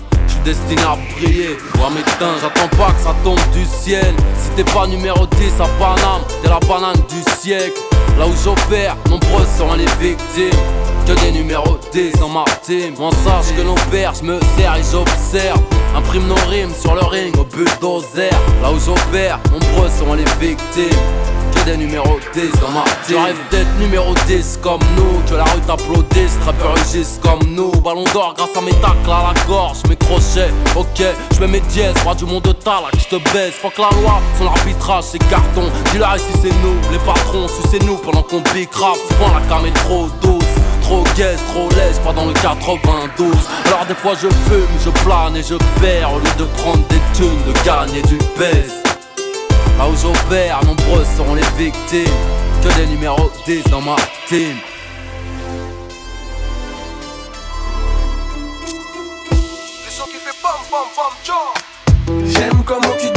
destiné 0.44 0.82
à 0.82 0.96
briller, 1.16 1.56
ou 1.78 1.84
à 1.84 1.90
m'éteindre 1.90 2.38
J'attends 2.40 2.68
pas 2.76 2.92
que 2.92 3.02
ça 3.02 3.14
tombe 3.24 3.40
du 3.52 3.64
ciel 3.64 4.14
Si 4.38 4.50
t'es 4.56 4.72
pas 4.72 4.86
numéro 4.86 5.26
10 5.26 5.60
à 5.60 5.66
Paname, 5.78 6.22
t'es 6.42 6.48
la 6.48 6.60
banane 6.60 7.02
du 7.08 7.40
siècle 7.40 7.80
Là 8.18 8.26
où 8.26 8.32
j'opère, 8.44 8.96
nombreuses 9.10 9.48
seront 9.58 9.74
les 9.74 9.86
victimes. 10.00 10.60
Que 11.06 11.12
des 11.20 11.32
numéros 11.32 11.78
10 11.92 12.12
dans 12.20 12.28
ma 12.28 12.44
team. 12.62 12.94
On 12.98 13.10
sache 13.10 13.54
que 13.56 13.62
nos 13.62 13.74
pères, 13.90 14.12
me 14.22 14.38
sers 14.56 14.76
et 14.76 14.82
j'observe. 14.90 15.60
Imprime 15.96 16.26
nos 16.26 16.48
rimes 16.48 16.72
sur 16.80 16.94
le 16.94 17.02
ring 17.02 17.36
au 17.36 17.44
bulldozer. 17.44 18.30
Là 18.62 18.70
où 18.72 18.78
j'opère, 18.78 19.38
nombreuses 19.50 19.92
seront 19.98 20.14
les 20.14 20.24
victimes. 20.40 20.98
Des 21.64 21.78
numéros 21.78 22.18
10 22.34 22.60
dans 22.60 22.70
ma 22.72 22.84
team. 23.06 23.16
rêve 23.16 23.38
d'être 23.50 23.78
numéro 23.78 24.14
10 24.26 24.58
comme 24.62 24.82
nous. 24.96 25.22
Que 25.30 25.34
la 25.34 25.44
rue 25.44 25.60
t'applaudisse, 25.60 26.38
trappeur 26.42 26.74
rugisse 26.74 27.18
comme 27.22 27.40
nous. 27.54 27.70
Ballon 27.80 28.04
d'or 28.12 28.34
grâce 28.36 28.54
à 28.54 28.60
mes 28.60 28.72
tacles 28.72 29.08
à 29.08 29.32
la 29.32 29.46
gorge, 29.46 29.78
mes 29.88 29.96
crochets. 29.96 30.52
Ok, 30.76 31.02
je 31.32 31.40
mets 31.40 31.46
mes 31.46 31.60
dièses, 31.60 31.94
roi 32.04 32.14
du 32.14 32.26
monde 32.26 32.42
de 32.42 32.52
que 32.52 32.98
je 32.98 33.16
te 33.16 33.32
baisse. 33.32 33.54
Fuck 33.54 33.78
la 33.78 33.88
loi, 34.02 34.20
son 34.38 34.46
arbitrage, 34.46 35.04
c'est 35.04 35.28
carton. 35.30 35.70
Dis-la 35.92 36.16
ici 36.16 36.38
c'est 36.42 36.54
nous, 36.62 36.76
les 36.92 36.98
patrons, 36.98 37.46
c'est 37.70 37.82
nous 37.82 37.96
pendant 37.96 38.22
qu'on 38.22 38.42
pique 38.42 38.74
rap. 38.74 38.96
Souvent 39.08 39.32
la 39.32 39.40
cam 39.46 39.64
est 39.64 39.72
trop 39.72 40.06
douce. 40.20 40.44
Trop 40.82 41.02
gaze, 41.16 41.40
trop 41.54 41.70
laisse, 41.70 41.98
pas 42.00 42.12
dans 42.12 42.26
le 42.26 42.34
92 42.34 43.32
Alors 43.68 43.86
des 43.86 43.94
fois 43.94 44.12
je 44.20 44.28
fume, 44.28 44.68
je 44.84 44.90
plane 45.02 45.34
et 45.34 45.42
je 45.42 45.54
perds 45.80 46.12
Au 46.12 46.18
lieu 46.18 46.28
de 46.38 46.44
prendre 46.58 46.86
des 46.88 47.00
thunes, 47.14 47.40
de 47.46 47.64
gagner 47.64 48.02
du 48.02 48.18
baisse 48.38 48.83
Là 49.78 49.88
où 49.88 49.96
j'opère, 49.96 50.64
nombreuses 50.64 51.08
seront 51.16 51.34
les 51.34 51.42
victimes. 51.58 52.14
Que 52.62 52.76
des 52.76 52.86
numéros 52.86 53.30
10 53.46 53.64
dans 53.64 53.80
ma 53.80 53.96
team. 54.28 54.56
J'aime 62.26 62.62
comment 62.64 62.94
tu 63.00 63.08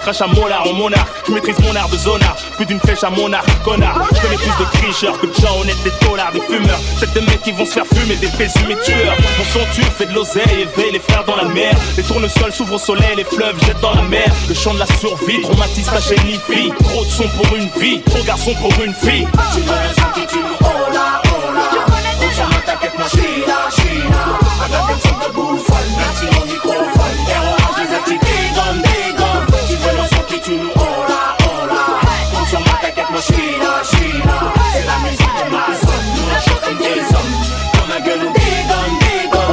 je 0.00 0.02
crache 0.02 0.20
à 0.22 0.26
molar 0.26 0.66
en 0.66 0.72
monarque. 0.72 1.08
Je 1.26 1.32
maîtrise 1.32 1.58
mon 1.60 1.76
art 1.76 1.88
de 1.88 1.96
zonard, 1.96 2.36
plus 2.56 2.66
d'une 2.66 2.80
flèche 2.80 3.04
à 3.04 3.10
mon 3.10 3.32
art, 3.32 3.44
connard. 3.64 4.08
Je 4.14 4.20
connais 4.20 4.36
plus 4.36 4.64
de 4.64 4.70
tricheurs, 4.72 5.20
que 5.20 5.26
déjà 5.26 5.52
honnête 5.52 5.76
des 5.84 5.92
dollars, 6.06 6.32
des 6.32 6.40
fumeurs. 6.40 6.80
C'est 6.98 7.12
des 7.12 7.20
mecs 7.20 7.42
qui 7.42 7.52
vont 7.52 7.66
se 7.66 7.72
faire 7.72 7.86
fumer, 7.86 8.16
des 8.16 8.28
présumés 8.28 8.76
tueurs. 8.84 9.16
Mon 9.38 9.44
son 9.44 9.66
tue, 9.74 9.82
fait 9.82 10.06
de 10.06 10.14
l'oseille, 10.14 10.62
éveille 10.62 10.92
les 10.92 10.98
frères 10.98 11.24
dans 11.24 11.36
la 11.36 11.44
mer. 11.44 11.72
Les 11.96 12.02
tournesols 12.02 12.52
s'ouvrent 12.52 12.74
au 12.74 12.78
soleil, 12.78 13.14
les 13.16 13.24
fleuves 13.24 13.58
jettent 13.66 13.80
dans 13.80 13.94
la 13.94 14.02
mer. 14.02 14.26
Le 14.48 14.54
chant 14.54 14.74
de 14.74 14.78
la 14.78 14.86
survie, 14.86 15.42
traumatise 15.42 15.90
ni 16.24 16.38
fille. 16.48 16.72
Trop 16.84 17.04
de 17.04 17.10
son 17.10 17.28
pour 17.28 17.56
une 17.56 17.68
vie, 17.78 18.00
trop 18.02 18.22
garçon 18.24 18.54
pour 18.54 18.72
une 18.82 18.94
fille. 18.94 19.26
Tu 20.28 20.39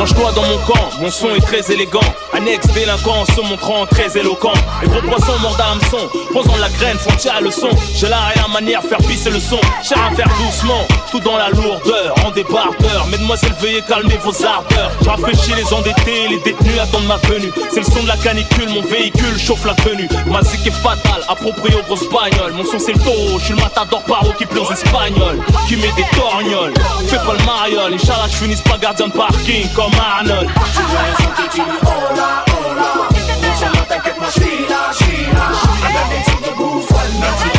Range-toi 0.08 0.32
dans 0.34 0.44
mon 0.44 0.58
camp, 0.60 0.90
mon 1.02 1.12
son 1.12 1.36
est 1.36 1.42
très 1.42 1.72
élégant. 1.72 2.00
Annexe 2.32 2.68
délinquant, 2.68 3.26
se 3.26 3.42
montrant 3.42 3.86
très 3.88 4.18
éloquent. 4.18 4.54
Les 4.82 4.88
gros 4.88 5.02
poissons 5.02 5.38
mordent 5.42 5.60
à 5.60 5.72
hameçon, 5.72 6.10
posant 6.32 6.56
la 6.58 6.70
graine, 6.70 6.98
font 6.98 7.16
tirer 7.18 7.42
le 7.42 7.52
son. 7.52 7.70
J'ai 7.94 8.08
la 8.08 8.20
manière, 8.54 8.82
faire 8.84 9.00
pisser 9.00 9.30
le 9.30 9.40
son. 9.40 9.60
Cher 9.84 9.98
à 10.00 10.16
faire 10.16 10.30
doucement, 10.38 10.86
tout 11.12 11.20
dans 11.20 11.38
la 11.38 11.50
lourdeur, 11.50 12.16
en 12.26 12.32
débardeur. 12.32 13.08
Mesdemoiselles, 13.08 13.56
veuillez 13.60 13.82
calmer 13.82 14.18
vos 14.24 14.46
ardeurs. 14.46 14.92
Rafraîchis 15.06 15.54
les 15.56 15.74
endettés, 15.74 16.28
les 16.30 16.40
détenus 16.40 16.80
attendent 16.80 17.08
ma 17.08 17.18
venue. 17.18 17.52
C'est 17.72 17.80
le 17.80 17.86
son 17.86 18.04
de 18.04 18.08
la 18.08 18.18
canicule, 18.18 18.70
mon 18.70 18.82
véhicule 18.82 19.38
chauffe 19.38 19.66
la 19.66 19.74
tenue. 19.76 20.08
Ma 20.28 20.42
zik 20.42 20.66
est 20.66 20.72
fatale, 20.72 21.17
approprié 21.30 21.76
aux 21.76 21.84
grosses 21.84 22.10
bagnoles. 22.10 22.54
Mon 22.54 22.64
son 22.64 22.80
c'est 22.80 22.94
le 22.94 23.00
taureau, 23.00 23.40
je 23.40 23.46
suis 23.46 23.54
le 23.54 23.62
matador 23.62 24.04
paro 24.04 24.32
qui 24.38 24.46
plaît 24.46 24.60
aux. 24.60 25.38
Qui 25.68 25.76
met 25.78 25.92
des 25.96 26.06
torgnoles, 26.16 26.74
fais 27.08 27.18
pas 27.18 27.34
le 27.38 27.46
mariole. 27.46 27.94
Inch'Allah, 27.94 28.28
je 28.30 28.36
finisse 28.36 28.62
pas 28.62 28.78
gardien 28.78 29.08
de 29.08 29.14
parking 29.14 29.68
comme 29.74 29.92
Arnold. 30.00 30.50
Tu 30.74 30.80
veux 30.80 30.98
le 30.98 31.24
son 31.24 31.42
qui 31.42 31.50
tue, 31.56 31.62
hola, 31.62 32.46
hola 32.48 33.08
Consomme, 33.10 33.86
t'inquiète-moi, 33.88 34.28
China, 34.32 34.80
China 34.94 35.46
Avec 35.86 36.20
des 36.20 36.32
sons 36.32 36.38
de 36.40 36.56
bouffonne, 36.56 36.98
merci 37.20 37.44
au 37.46 37.48
microphone 37.48 37.57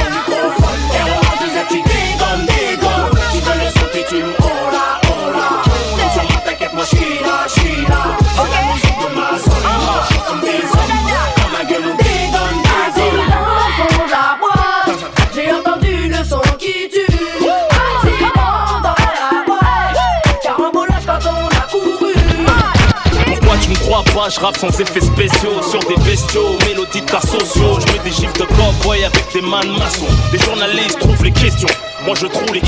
je 24.31 24.41
rappe 24.41 24.57
sans 24.57 24.69
effets 24.81 25.01
spéciaux 25.01 25.63
Sur 25.63 25.81
des 25.81 25.97
bestiaux, 26.05 26.59
mélodies 26.67 27.03
de 27.03 27.07
sociaux 27.21 27.79
Je 27.81 27.93
mets 27.93 27.99
des 28.05 28.11
gifs 28.11 28.33
de 28.35 28.45
cowboy 28.45 29.05
avec 29.05 29.25
des 29.33 29.41
mains 29.41 29.61
de 29.61 29.79
maçon. 29.79 30.07
Les 30.33 30.39
journalistes 30.39 30.99
trouvent 30.99 31.25
les 31.25 31.33
questions, 31.33 31.69
moi 32.05 32.15
je 32.19 32.27
trouve 32.27 32.53
les 32.53 32.61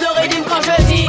le 0.00 0.20
rythme 0.20 0.42
quand 0.48 0.62
je 0.62 0.82
dis 0.84 1.08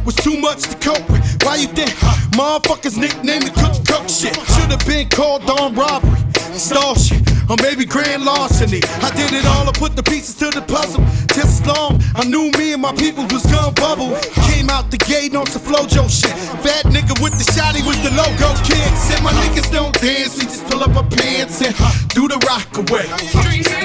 As 0.00 0.06
a 0.06 0.06
young, 0.06 0.06
was 0.06 0.16
too 0.16 0.40
much 0.40 0.62
to 0.62 0.76
cope 0.76 1.08
with. 1.10 1.42
Why 1.42 1.56
you 1.56 1.68
think 1.68 1.90
motherfuckers 2.32 2.98
nicknamed 2.98 3.44
me 3.44 3.50
Cook 3.50 3.74
Cook 3.86 4.08
shit? 4.08 4.34
Should've 4.34 4.86
been 4.86 5.08
called 5.08 5.48
on 5.48 5.74
robbery, 5.74 6.18
stall 6.58 6.94
shit, 6.94 7.22
or 7.48 7.56
maybe 7.62 7.84
grand 7.84 8.24
larceny. 8.24 8.80
I 9.02 9.10
did 9.14 9.32
it 9.32 9.46
all, 9.46 9.68
I 9.68 9.72
put 9.72 9.96
the 9.96 10.02
pieces 10.02 10.34
to 10.36 10.50
the 10.50 10.62
puzzle. 10.62 11.04
Just 11.34 11.62
as 11.62 11.66
long 11.66 12.00
I 12.14 12.24
knew 12.24 12.50
me 12.58 12.72
and 12.72 12.82
my 12.82 12.92
people 12.94 13.24
was 13.30 13.44
gonna 13.46 13.72
bubble. 13.72 14.16
Came 14.50 14.70
out 14.70 14.90
the 14.90 14.98
gate 14.98 15.34
on 15.34 15.46
some 15.46 15.62
Flojo 15.62 16.08
shit. 16.08 16.34
Fat 16.62 16.84
nigga 16.86 17.20
with 17.22 17.36
the 17.38 17.46
shotty 17.52 17.84
was 17.86 17.98
the 18.02 18.10
logo 18.10 18.54
kid. 18.64 18.90
Said 18.96 19.22
my 19.22 19.32
niggas 19.32 19.70
don't 19.72 19.94
dance, 20.00 20.36
we 20.38 20.44
just 20.44 20.64
pull 20.66 20.82
up 20.82 20.96
our 20.96 21.08
pants 21.10 21.62
and 21.62 21.74
do 22.10 22.28
the 22.28 22.38
rock 22.48 22.70
away. 22.76 23.06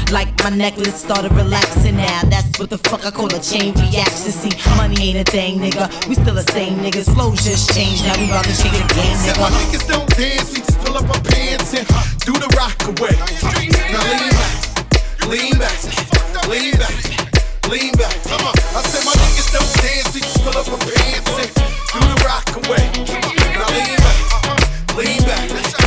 Like 0.11 0.27
my 0.43 0.49
necklace 0.49 0.95
started 0.95 1.31
relaxing 1.33 1.97
now. 1.97 2.21
That's 2.25 2.59
what 2.59 2.69
the 2.69 2.77
fuck 2.77 3.05
I 3.05 3.11
call 3.11 3.33
a 3.33 3.39
chain 3.39 3.73
reaction. 3.75 4.31
See, 4.31 4.51
money 4.75 5.11
ain't 5.11 5.27
a 5.27 5.31
thing, 5.31 5.59
nigga. 5.59 5.87
We 6.07 6.15
still 6.15 6.35
the 6.35 6.43
same 6.43 6.79
niggas. 6.79 7.13
Flows 7.13 7.43
just 7.43 7.73
changed. 7.75 8.03
Now 8.05 8.17
we 8.17 8.25
about 8.25 8.45
to 8.45 8.55
change 8.55 8.75
the 8.75 8.87
game, 8.93 9.15
nigga. 9.15 9.31
Said 9.31 9.39
my 9.39 9.49
niggas 9.49 9.87
don't 9.87 10.09
dance, 10.17 10.51
we 10.53 10.59
just 10.59 10.79
pull 10.79 10.97
up 10.97 11.07
our 11.09 11.21
pants 11.21 11.73
and 11.73 11.87
do 12.25 12.33
the 12.33 12.49
rock 12.57 12.75
away. 12.91 13.15
Now 13.91 14.03
lean 14.09 14.31
back, 14.35 14.53
lean 15.27 15.55
back, 15.59 15.77
lean 16.49 16.75
back, 16.75 16.95
lean 17.69 17.93
back. 17.95 18.15
Come 18.27 18.43
on. 18.47 18.55
I 18.75 18.81
said 18.87 19.03
my 19.05 19.15
niggas 19.15 19.51
don't 19.55 19.71
dance, 19.79 20.13
we 20.13 20.19
just 20.21 20.43
pull 20.43 20.57
up 20.59 20.67
our 20.67 20.79
pants 20.79 21.31
and 21.39 21.51
do 21.95 21.99
the 22.03 22.17
rock 22.27 22.47
away. 22.65 22.83
Now 23.55 23.69
lean 23.71 23.95
back, 23.95 24.19
lean 24.97 25.21
back, 25.23 25.80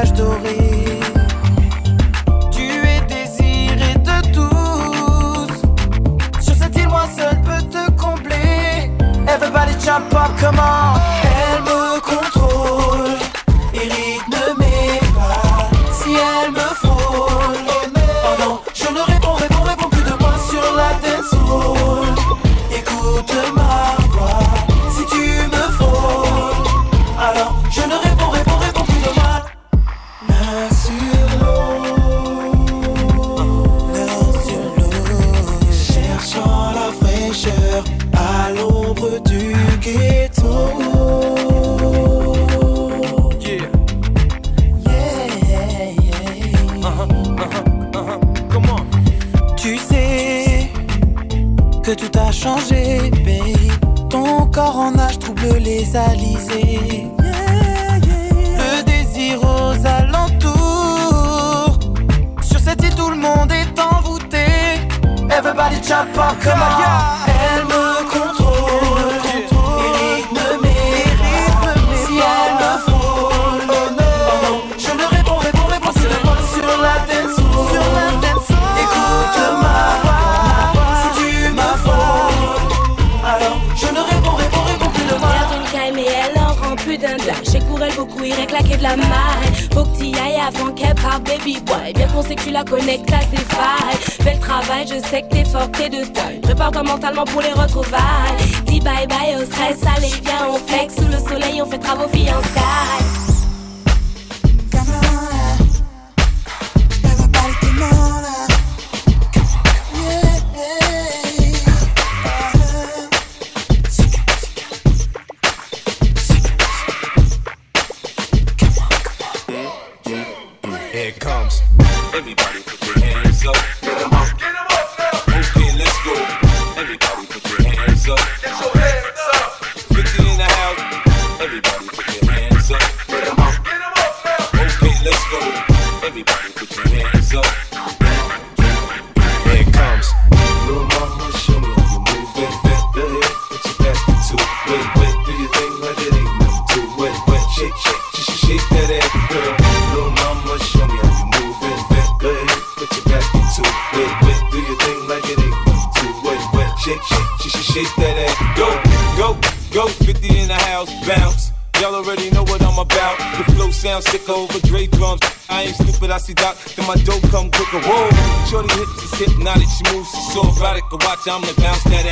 каждую 0.00 0.30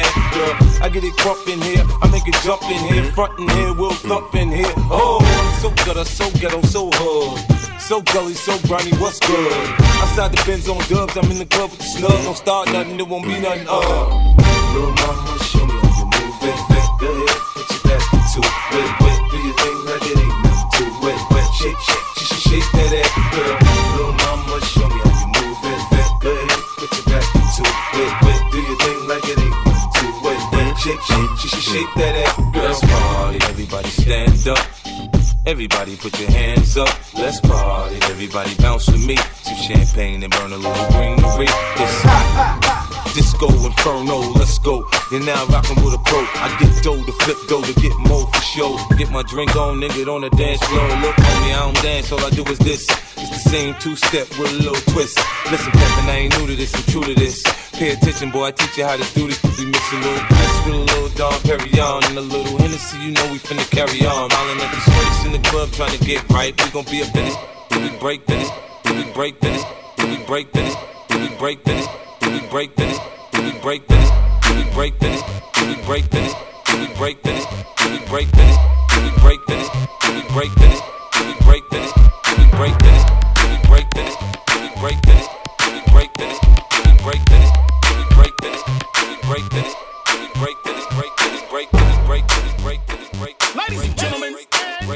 that 0.02 0.14
girl. 0.34 0.54
I 0.82 0.88
get 0.88 1.04
it 1.04 1.16
crump 1.16 1.46
in 1.48 1.60
here, 1.60 1.84
I 2.02 2.10
make 2.10 2.26
it 2.26 2.36
jump 2.44 2.62
in 2.70 2.80
here, 2.92 3.04
front 3.12 3.38
in 3.38 3.48
here, 3.48 3.72
we'll 3.74 3.92
thump 3.92 4.34
in 4.34 4.50
here. 4.50 4.72
Oh, 4.90 5.18
so 5.60 5.70
gutter, 5.84 6.04
so 6.04 6.30
ghetto, 6.38 6.62
so 6.62 6.90
hood. 6.92 7.58
So 7.80 8.02
gully, 8.02 8.34
so 8.34 8.58
grimy, 8.68 8.92
what's 8.98 9.18
good? 9.20 9.52
Outside 10.02 10.32
the 10.32 10.42
Benz 10.46 10.68
on 10.68 10.78
dubs, 10.88 11.16
I'm 11.16 11.30
in 11.30 11.38
the 11.38 11.46
club 11.46 11.70
with 11.70 11.78
the 11.80 11.84
snug. 11.84 12.22
Don't 12.24 12.36
start 12.36 12.68
nothing, 12.72 12.96
there 12.96 13.06
won't 13.06 13.24
be 13.24 13.38
nothing. 13.40 13.66
Uh. 13.68 14.36
Little 14.74 14.92
mama, 14.92 15.38
show 15.44 15.64
me 15.64 15.72
how 15.72 15.98
you 15.98 16.04
move 16.04 16.42
it. 16.44 16.58
Go 17.00 17.08
ahead, 17.08 17.40
put 17.54 17.66
your 17.72 17.82
back 17.88 18.04
into 18.12 18.38
it. 18.44 18.54
Wet, 18.72 18.90
wet, 19.00 19.20
do 19.30 19.36
your 19.40 19.56
thing 19.56 19.78
like 19.88 20.04
it 20.04 20.18
ain't 20.18 20.36
nothing 20.44 20.68
to 20.76 21.08
it. 21.08 21.20
Wet, 21.32 21.48
shake, 21.54 21.78
shake 21.78 22.07
shake, 30.88 31.00
shake, 31.02 31.50
shake, 31.50 31.60
shake 31.60 31.94
that 31.96 32.14
ass. 32.16 32.54
Let's 32.54 32.80
party, 32.80 33.38
everybody 33.42 33.88
stand 33.88 34.48
up. 34.48 34.58
Everybody 35.46 35.96
put 35.96 36.18
your 36.18 36.30
hands 36.30 36.76
up, 36.76 36.88
let's 37.14 37.40
party. 37.40 37.96
Everybody 38.02 38.54
bounce 38.56 38.86
with 38.88 39.06
me. 39.06 39.16
Some 39.16 39.56
champagne 39.56 40.22
and 40.22 40.32
burn 40.32 40.52
a 40.52 40.56
little 40.56 40.90
greenery. 40.90 41.46
It's 41.46 42.02
hot. 42.02 43.07
Disco 43.14 43.48
Inferno, 43.64 44.18
let's 44.38 44.58
go. 44.58 44.86
You're 45.10 45.24
now 45.24 45.46
rocking 45.46 45.82
with 45.84 45.94
a 45.94 46.02
pro. 46.04 46.20
I 46.42 46.54
get 46.60 46.82
dough 46.82 47.02
to 47.02 47.12
flip 47.24 47.38
dough 47.48 47.62
to 47.62 47.72
get 47.80 47.96
more 48.08 48.26
for 48.26 48.42
show. 48.42 48.78
Get 48.96 49.10
my 49.10 49.22
drink 49.22 49.56
on, 49.56 49.80
nigga, 49.80 50.06
on 50.12 50.22
the 50.22 50.30
dance 50.30 50.62
floor. 50.64 50.88
Look 51.00 51.18
on 51.18 51.42
me, 51.42 51.52
I 51.52 51.60
don't 51.64 51.82
dance, 51.82 52.12
all 52.12 52.24
I 52.24 52.30
do 52.30 52.44
is 52.44 52.58
this. 52.58 52.86
It's 53.16 53.30
the 53.30 53.50
same 53.50 53.74
two 53.80 53.96
step 53.96 54.28
with 54.38 54.52
a 54.52 54.56
little 54.56 54.82
twist. 54.92 55.18
Listen, 55.50 55.72
Peppin, 55.72 56.08
I 56.10 56.16
ain't 56.26 56.38
new 56.38 56.46
to 56.46 56.56
this, 56.56 56.74
I'm 56.74 56.82
true 56.92 57.04
to 57.04 57.14
this. 57.14 57.42
Pay 57.72 57.92
attention, 57.92 58.30
boy, 58.30 58.46
I 58.46 58.50
teach 58.50 58.76
you 58.76 58.84
how 58.84 58.96
to 58.96 59.14
do 59.14 59.26
this. 59.28 59.42
We 59.58 59.66
mix 59.66 59.92
a 59.92 59.96
little 59.96 60.24
Cris 60.26 60.66
with 60.66 60.74
a 60.74 60.78
little 60.78 61.08
Dom 61.16 61.32
Perignon 61.42 62.04
and 62.08 62.18
a 62.18 62.20
little 62.20 62.58
Hennessy, 62.58 62.98
you 62.98 63.10
know 63.12 63.26
we 63.32 63.38
finna 63.38 63.68
carry 63.70 64.04
on. 64.06 64.30
Island 64.32 64.60
at 64.60 64.70
the 64.70 64.80
shorties 64.90 65.26
in 65.26 65.32
the 65.32 65.48
club 65.48 65.70
trying 65.72 65.96
to 65.96 66.04
get 66.04 66.28
right. 66.30 66.52
We 66.64 66.70
gon' 66.70 66.84
be 66.84 67.02
up 67.02 67.14
in 67.14 67.24
this, 67.24 67.36
till 67.70 67.82
we 67.82 67.90
break 67.98 68.26
this, 68.26 68.50
till 68.84 68.96
we 68.96 69.04
break 69.12 69.40
this, 69.40 69.64
till 69.96 70.08
we 70.08 70.18
break 70.24 70.52
this, 70.52 70.74
till 71.08 71.20
we 71.20 71.28
break 71.36 71.64
this, 71.64 71.86
we 72.32 72.40
break 72.48 72.74
this, 72.76 72.98
we 73.34 73.52
break 73.60 73.86
this, 73.86 74.10
we 74.54 74.64
break 74.74 74.98
this, 74.98 75.22
we 75.62 75.74
break 75.86 76.10
this, 76.10 76.34
we 76.72 76.86
break 76.96 77.22
this, 77.22 77.44
we 77.88 77.98
break 78.08 78.32
this, 78.32 78.56
we 79.00 79.10
break 79.18 79.40
this, 79.46 79.68
we 80.04 80.22
break 80.32 80.50
this, 80.50 80.80
we 81.24 81.32
break 81.44 81.68
this, 81.70 81.92
we 82.36 82.44
break 82.56 82.78
this, 82.80 83.02
we 83.48 83.56
break 83.68 83.68
this, 83.68 83.68
we 83.68 83.68
break 83.68 83.88
this, 83.94 84.14
we 84.60 84.68
break 84.80 85.00
this, 85.02 85.26
we 85.72 85.80
break 85.90 86.12
this, 86.16 86.36
we 86.68 87.00
break 87.06 87.24
this, 87.26 87.48
we 87.96 88.04
break 88.14 88.36
this, 88.36 88.64
we 89.00 89.16
break 89.26 89.48
this, 89.50 89.74
break 90.36 90.62
this, 90.64 90.84
break 90.90 91.70
this, 91.72 91.96
break 92.06 92.26
this, 92.28 92.48
break 92.60 92.86
this, 92.86 93.08
break 93.18 93.38
this. 93.38 93.56
Ladies 93.56 93.84
and 93.84 93.96
gentlemen, 93.98 94.34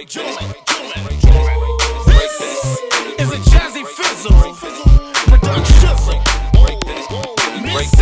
gentlemen, 0.07 0.55
gentlemen, 0.67 1.22
Missy, 7.83 7.95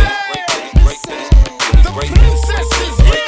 the 1.81 1.89
princess 1.91 2.71
is 2.85 2.97
here. 2.99 3.25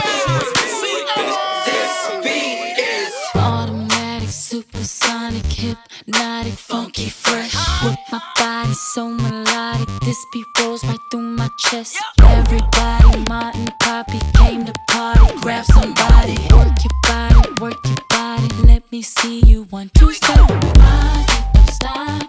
This 1.65 1.95
beat 2.23 2.77
is 2.77 3.13
Automatic, 3.33 4.29
supersonic, 4.29 5.45
hypnotic, 5.45 6.53
funky, 6.53 7.09
fresh. 7.09 7.55
With 7.83 7.97
my 8.11 8.21
body 8.37 8.73
so 8.75 9.09
melodic, 9.09 9.89
this 10.01 10.23
beat 10.31 10.45
rolls 10.59 10.83
right 10.83 10.99
through 11.09 11.21
my 11.21 11.49
chest. 11.57 11.97
Everybody, 12.21 13.25
Martin, 13.27 13.69
Poppy 13.79 14.19
came 14.35 14.63
to 14.65 14.73
party. 14.89 15.33
Grab 15.41 15.65
somebody, 15.65 16.37
work 16.53 16.77
your 16.85 16.93
body, 17.01 17.49
work 17.61 17.83
your 17.83 17.97
body. 18.11 18.47
Let 18.67 18.91
me 18.91 19.01
see 19.01 19.39
you 19.39 19.63
one, 19.71 19.89
two, 19.95 20.13
step. 20.13 20.37
Rock 20.37 21.29
it, 21.29 21.45
don't 21.55 21.69
stop 21.71 22.22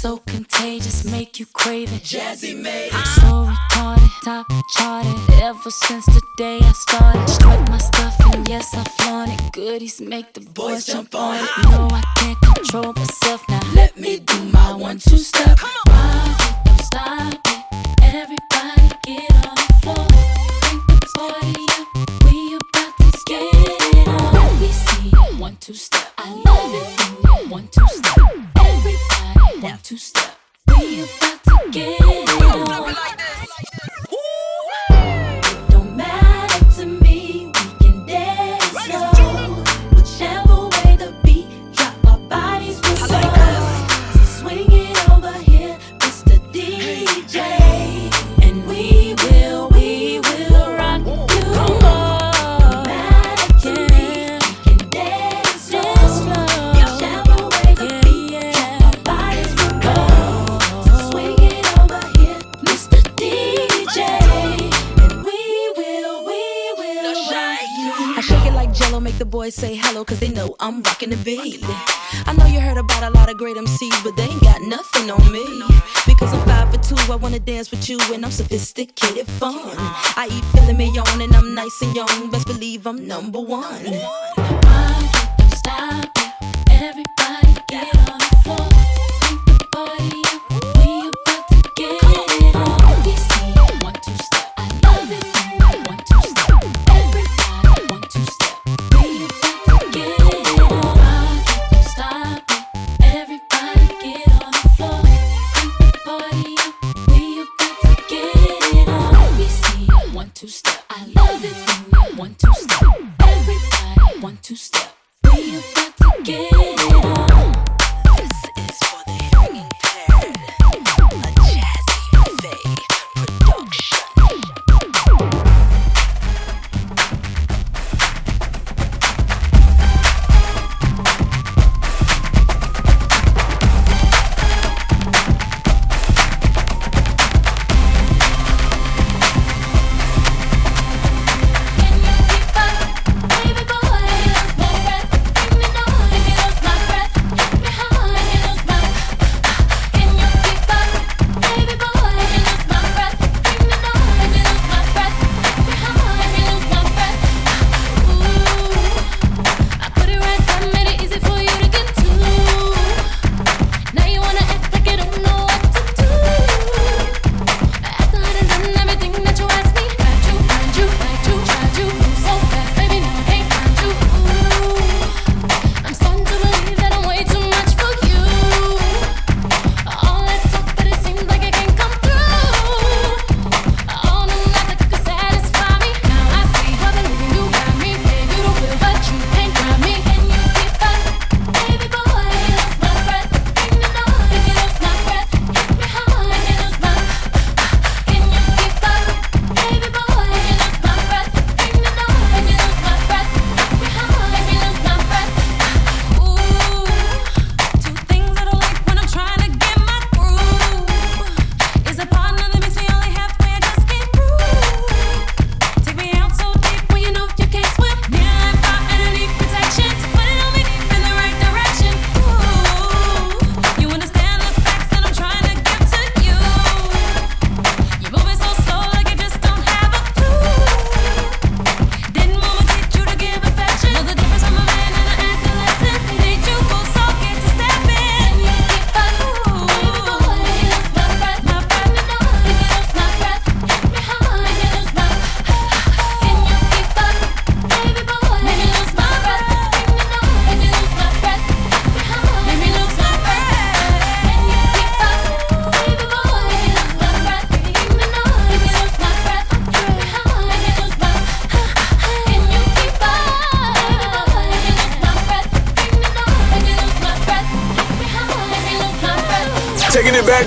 so 0.00 0.16
contagious, 0.16 1.04
make 1.04 1.38
you 1.38 1.44
crave 1.52 1.92
it. 1.92 2.02
Jazze 2.02 2.58
made 2.58 2.90
So 2.90 3.46
retarded, 3.52 4.10
top 4.24 4.46
charted. 4.70 5.12
Ever 5.42 5.70
since 5.70 6.06
the 6.06 6.22
day 6.38 6.58
I 6.62 6.72
started, 6.72 7.28
strut 7.28 7.68
my 7.68 7.76
stuff 7.76 8.16
and 8.32 8.48
yes 8.48 8.72
I 8.72 8.84
flaunt 8.96 9.30
it. 9.30 9.52
Goodies 9.52 10.00
make 10.00 10.32
the 10.32 10.40
boys 10.40 10.86
jump 10.86 11.14
on 11.14 11.36
it. 11.36 11.50
No, 11.64 11.88
I 11.92 12.02
can't 12.16 12.40
control 12.40 12.94
myself 12.94 13.46
now. 13.50 13.60
Let 13.74 13.98
me 13.98 14.20
do 14.20 14.42
my 14.44 14.74
one 14.74 14.98
two 14.98 15.18
step. 15.18 15.60
Rock 15.60 16.40
it, 16.40 16.64
don't 16.64 16.82
stop 16.82 17.34
it. 17.34 17.64
Everybody 18.02 18.88
get 19.04 19.30
on 19.48 19.54
the 19.54 19.68
floor. 19.82 20.06
Bring 20.62 20.80
the 20.88 21.08
party 21.14 21.66
up. 21.76 22.24
We 22.24 22.56
about 22.56 22.96
to 22.96 23.08
get 23.26 23.42
it 23.52 24.08
on. 24.08 24.32
Let 24.32 24.60
me 24.62 24.68
see 24.68 25.10
one 25.38 25.56
two 25.60 25.74
step. 25.74 26.08
I 26.16 26.32
love 26.46 26.74
it 26.74 27.10
one 27.50 27.68
two 27.68 27.86
step. 27.88 28.09
One 29.60 29.78
two 29.82 29.98
step. 29.98 30.38
We 30.68 31.02
about 31.02 31.44
to 31.44 31.70
get 31.70 32.00
it 32.00 32.42
on. 32.42 33.09
Dance 77.44 77.70
with 77.70 77.88
you, 77.88 77.98
and 78.12 78.24
I'm 78.24 78.30
sophisticated 78.30 79.26
fun. 79.26 79.54
I 79.56 80.28
eat 80.30 80.44
filet 80.52 80.74
mignon, 80.74 81.20
and 81.20 81.34
I'm 81.34 81.54
nice 81.54 81.82
and 81.82 81.94
young, 81.94 82.30
best 82.30 82.46
believe 82.46 82.86
I'm 82.86 83.06
number 83.06 83.40
one. 83.40 83.84
Don't 83.84 85.54
stop. 85.54 86.10
Everybody 86.70 87.49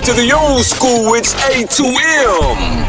to 0.06 0.12
the 0.12 0.34
old 0.34 0.66
school, 0.66 1.14
it's 1.14 1.34
A2M. 1.34 2.83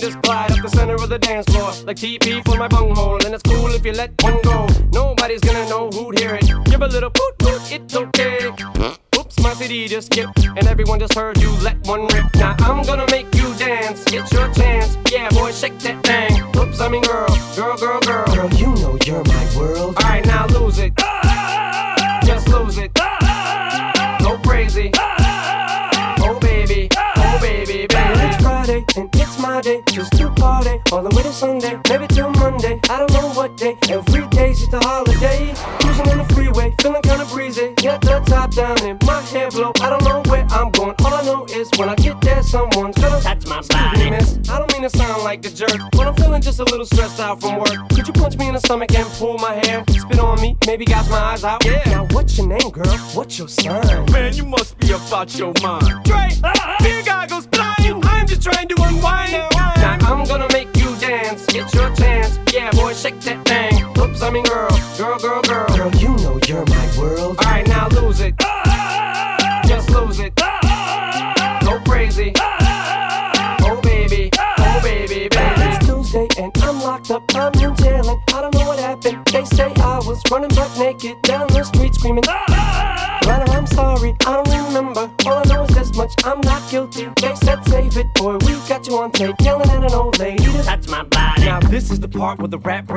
just 0.00 0.20
glide 0.22 0.50
up 0.50 0.62
the 0.62 0.68
center 0.68 0.94
of 0.94 1.08
the 1.08 1.18
dance 1.18 1.46
floor 1.46 1.72
like 1.84 1.96
TP 1.96 2.42
for 2.44 2.56
my 2.56 2.68
bunghole. 2.68 3.24
And 3.24 3.34
it's 3.34 3.42
cool 3.42 3.68
if 3.68 3.84
you 3.84 3.92
let 3.92 4.10
one 4.22 4.39
about 53.30 53.38
your 53.38 53.48
son. 53.48 54.12
Man, 54.12 54.34
you 54.34 54.44
must 54.44 54.76
be 54.78 54.90
about 54.90 55.38
your 55.38 55.52
mind. 55.62 55.99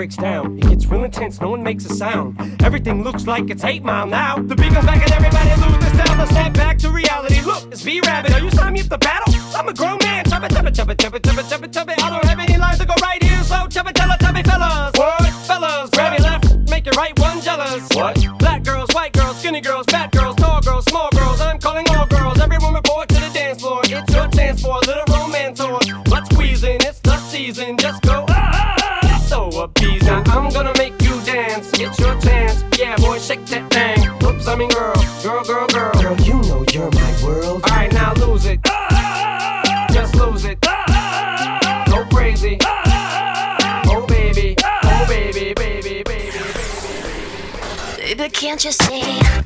breaks 0.04 0.18
down. 0.18 0.58
It 0.58 0.68
gets 0.68 0.86
real 0.88 1.06
intense, 1.06 1.40
no 1.40 1.50
one 1.52 1.64
makes 1.64 1.86
a 1.86 1.94
sound. 1.94 2.36
Everything 2.62 3.04
looks 3.04 3.26
like 3.26 3.50
it's 3.50 3.64
8 3.64 3.84
Mile 3.84 4.06
now. 4.06 4.36
The 4.36 4.54
beat 4.54 4.74
comes 4.74 4.86
back 4.86 5.02
and 5.02 5.12
everybody 5.14 5.50
loses 5.62 5.98
sound. 5.98 6.20
Let's 6.20 6.32
snap 6.32 6.54
back 6.56 6.78
to 6.80 6.90
reality. 6.90 7.40
Look, 7.42 7.72
it's 7.72 7.84
B-Rabbit. 7.84 8.34
Are 8.34 8.42
you 8.42 8.52
signing 8.52 8.74
me 8.74 8.82
up 8.82 8.88
to 8.88 8.98
battle? 8.98 9.34
I'm 9.56 9.70
a 9.70 9.74
grown 9.74 10.00
man. 10.04 10.26
Chubba, 10.26 10.50
chubba, 10.50 10.72
chubba, 10.76 10.94
chubba, 10.98 11.20
chubba, 11.22 11.44
chubba, 11.44 11.68
chubba. 11.72 11.94
I 12.04 12.10
don't 12.10 12.26
have 12.26 12.38
any 12.38 12.53
Can't 48.54 48.66
you 48.66 48.72
see? 48.72 49.43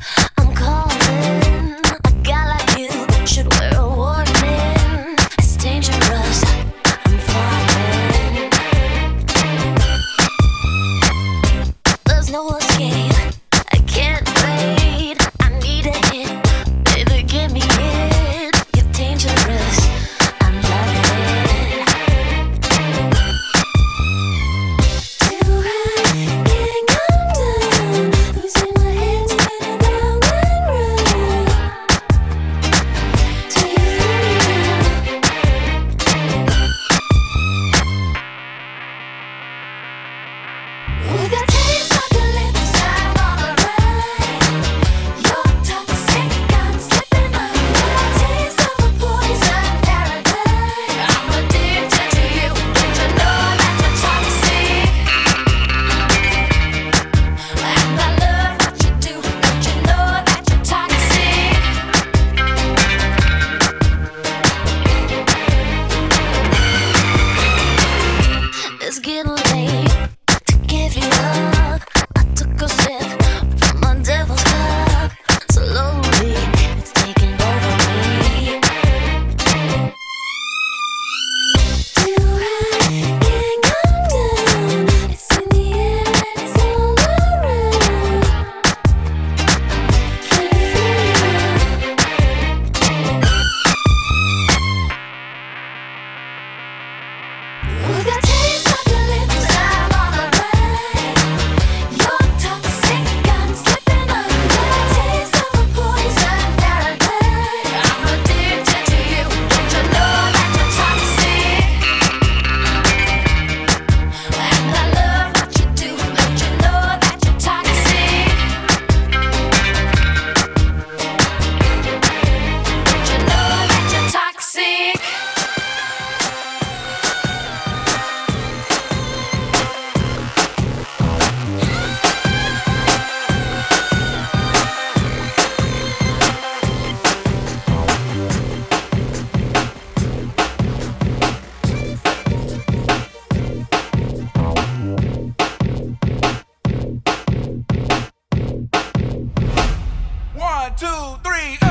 two, 150.78 151.18
three. 151.24 151.67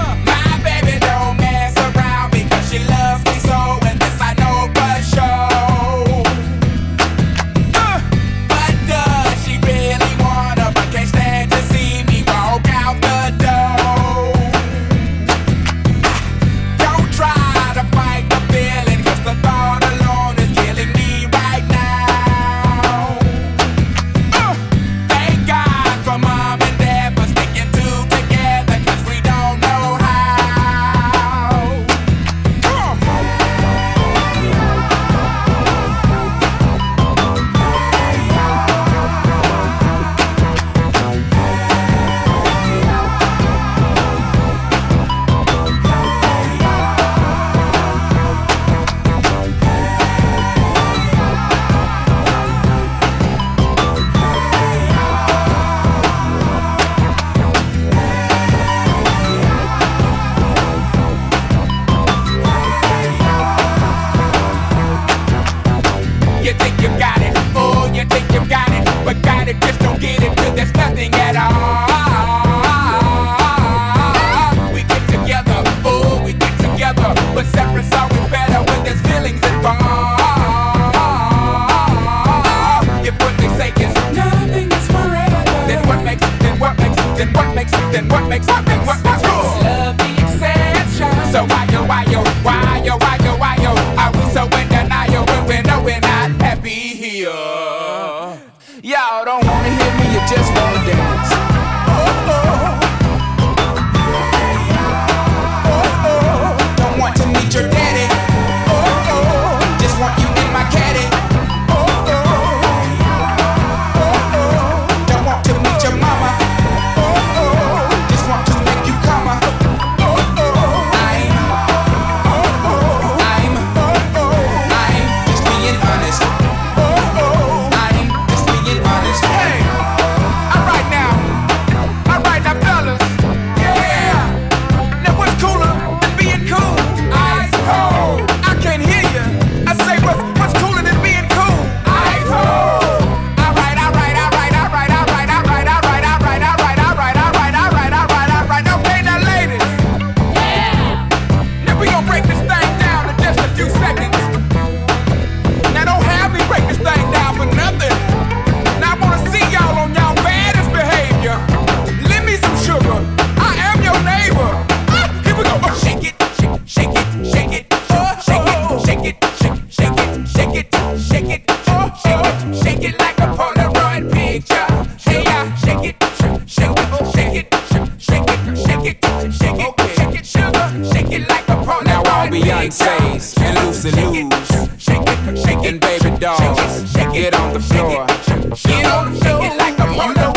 She 188.57 188.69
don't 188.69 189.15
show 189.23 189.43
it 189.43 189.55
like 189.59 189.79
a 189.79 189.87
mother. 189.87 190.33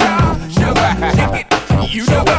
y'all. 0.00 1.86
You 1.88 2.04
know 2.06 2.24
what. 2.24 2.35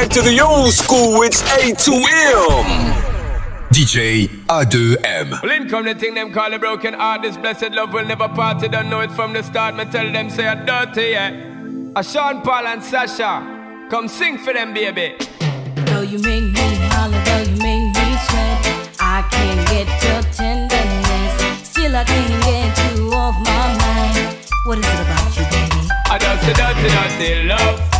Back 0.00 0.10
to 0.10 0.22
the 0.22 0.40
old 0.40 0.72
school, 0.72 1.22
it's 1.22 1.42
A2M. 1.42 2.64
DJ 3.70 4.28
A2M. 4.46 5.42
Well, 5.42 5.52
in 5.52 5.68
come 5.68 5.84
the 5.84 5.94
thing 5.94 6.14
them 6.14 6.32
call 6.32 6.52
a 6.54 6.58
broken 6.58 6.94
heart. 6.94 7.22
This 7.22 7.36
blessed 7.36 7.72
love 7.72 7.92
will 7.92 8.06
never 8.06 8.28
part. 8.28 8.62
You 8.62 8.68
don't 8.68 8.88
know 8.88 9.00
it 9.00 9.12
from 9.12 9.34
the 9.34 9.42
start. 9.42 9.76
Me 9.76 9.84
tell 9.84 10.10
them 10.10 10.30
say 10.30 10.48
I'm 10.48 10.64
dirty, 10.64 11.10
yeah. 11.10 11.92
A 11.96 12.02
Sean 12.02 12.40
Paul 12.40 12.66
and 12.66 12.82
Sasha, 12.82 13.86
come 13.90 14.08
sing 14.08 14.38
for 14.38 14.54
them, 14.54 14.72
baby. 14.72 15.16
Though 15.86 16.00
you 16.00 16.18
make 16.18 16.44
me 16.44 16.68
holler, 16.92 17.22
though 17.28 17.44
you 17.50 17.56
make 17.68 17.86
me 17.98 18.08
sweat, 18.26 18.58
I 19.00 19.18
can't 19.30 19.62
get 19.68 19.88
your 20.06 20.22
tenderness. 20.32 21.68
Still, 21.68 21.94
I 21.94 22.04
can't 22.04 22.44
get 22.44 22.96
you 22.96 23.12
off 23.12 23.36
my 23.44 23.66
mind. 23.82 24.36
What 24.64 24.78
is 24.78 24.86
it 24.86 25.00
about 25.04 25.36
you, 25.36 25.44
baby? 25.44 25.88
I 26.08 26.16
don't 26.18 26.40
say 26.40 26.54
dirty, 26.54 26.88
dirty, 26.88 27.34
dirty 27.34 27.48
love. 27.48 27.99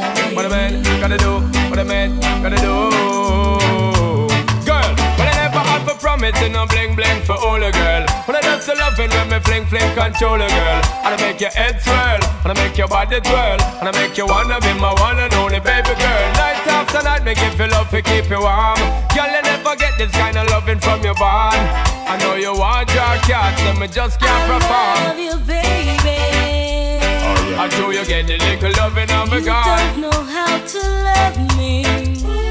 What 0.41 0.49
a 0.51 0.55
man 0.57 0.81
gonna 0.99 1.17
do? 1.19 1.33
What 1.69 1.77
a 1.77 1.85
man 1.85 2.19
gonna 2.41 2.57
do? 2.57 2.89
Girl, 4.65 4.89
when 5.21 5.27
I 5.29 5.37
never 5.37 5.61
had 5.61 5.85
for 5.85 5.93
promising 6.01 6.53
no 6.53 6.65
bling 6.65 6.95
bling 6.95 7.21
for 7.21 7.37
all 7.37 7.61
a 7.61 7.71
girl. 7.71 8.01
When 8.25 8.35
I 8.35 8.41
just 8.41 8.67
loving 8.67 9.11
when 9.11 9.29
me 9.29 9.37
fling 9.45 9.67
fling 9.67 9.93
control 9.93 10.41
a 10.41 10.49
girl. 10.49 10.81
And 11.05 11.13
I 11.13 11.17
make 11.21 11.41
your 11.41 11.51
head 11.51 11.79
swirl, 11.79 12.25
and 12.41 12.49
I 12.49 12.53
make 12.57 12.75
your 12.75 12.87
body 12.87 13.21
twirl, 13.21 13.61
and 13.61 13.85
I 13.85 13.91
make 13.93 14.17
you 14.17 14.25
wanna 14.25 14.59
be 14.61 14.73
my 14.81 14.89
one 14.97 15.19
and 15.19 15.31
only 15.35 15.59
baby 15.59 15.93
girl. 15.93 16.25
Night 16.33 16.65
after 16.65 17.03
night, 17.05 17.21
give 17.21 17.59
you 17.59 17.67
love 17.67 17.91
to 17.91 18.01
keep 18.01 18.27
you 18.27 18.41
warm. 18.41 18.81
Girl, 19.13 19.29
you 19.29 19.45
never 19.45 19.75
get 19.75 19.93
this 19.99 20.09
kind 20.09 20.41
of 20.41 20.49
loving 20.49 20.79
from 20.79 21.03
your 21.03 21.13
bond. 21.21 21.61
I 22.09 22.17
know 22.17 22.33
you 22.33 22.57
want 22.57 22.89
your 22.97 23.13
cat, 23.29 23.53
so 23.61 23.79
me 23.79 23.85
just 23.85 24.19
can't 24.19 24.41
perform. 24.49 24.97
I 24.97 25.05
love 25.05 25.19
you, 25.21 25.37
baby. 25.45 26.30
I 27.57 27.67
know 27.77 27.89
you 27.91 28.05
get 28.05 28.27
the 28.27 28.37
little 28.37 28.71
loving 28.77 29.11
on 29.11 29.29
me 29.29 29.37
You 29.37 29.45
don't 29.45 30.01
know 30.01 30.11
how 30.11 30.57
to 30.57 30.79
love 31.07 31.57
me. 31.57 31.83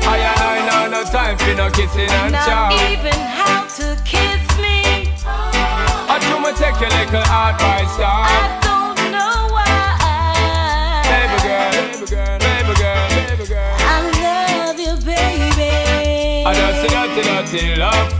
I 0.05 0.17
and 0.17 0.41
I 0.41 0.87
know 0.89 1.01
no 1.01 1.05
time 1.05 1.37
for 1.39 1.55
no 1.55 1.71
kissing 1.71 2.09
and 2.11 2.33
Not 2.33 2.47
chow. 2.47 2.71
even 2.93 3.13
how 3.15 3.65
to 3.79 3.97
kiss 4.05 4.43
me. 4.59 5.09
I 5.27 6.19
do 6.21 6.39
me 6.43 6.53
take 6.59 6.79
your 6.81 6.91
little 6.91 7.23
advice, 7.23 7.97
dog. 7.97 8.27
I 8.29 8.59
don't 8.63 9.11
know 9.11 9.49
why. 9.55 11.03
Baby 11.11 11.39
girl, 11.47 11.71
baby 11.73 12.07
girl, 12.11 12.39
baby 12.39 12.75
girl, 12.81 13.09
baby 13.11 13.47
girl. 13.49 13.77
I 13.81 13.99
love 14.23 14.79
you, 14.79 14.95
baby. 15.05 16.45
I 16.47 16.53
just 16.55 16.77
see 16.83 16.89
dirty, 16.89 17.23
dirty 17.59 17.81
love. 17.81 18.20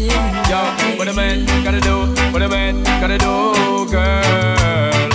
Yo, 0.00 0.16
what 0.96 1.08
a 1.08 1.12
man 1.12 1.44
gotta 1.62 1.78
do, 1.78 2.08
what 2.32 2.40
a 2.40 2.48
man 2.48 2.82
gotta 3.02 3.18
do, 3.18 3.84
girl. 3.92 5.10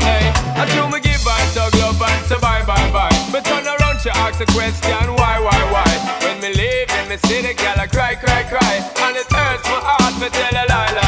Hey, 0.00 0.32
I 0.56 0.64
told 0.74 0.92
me 0.92 1.00
give 1.00 1.20
her 1.20 1.44
thug 1.52 1.74
love 1.74 2.00
and 2.00 2.24
say 2.24 2.40
bye, 2.40 2.64
bye, 2.64 2.90
bye. 2.90 3.12
But 3.30 3.44
turn 3.44 3.66
around, 3.66 4.00
she 4.00 4.08
ask 4.08 4.40
a 4.40 4.46
question, 4.46 5.12
why, 5.20 5.38
why, 5.44 5.60
why? 5.70 5.92
When 6.24 6.40
me 6.40 6.54
leave, 6.56 6.88
then 6.88 7.10
me 7.10 7.18
see 7.28 7.42
the 7.42 7.52
girl, 7.52 7.76
I 7.76 7.86
cry, 7.86 8.14
cry, 8.14 8.44
cry. 8.44 8.80
And 9.04 9.14
it 9.14 9.28
hurts 9.28 9.64
my 9.68 9.76
heart 9.76 10.14
to 10.22 10.30
tell 10.30 10.56
a 10.56 10.64
lie. 10.72 10.99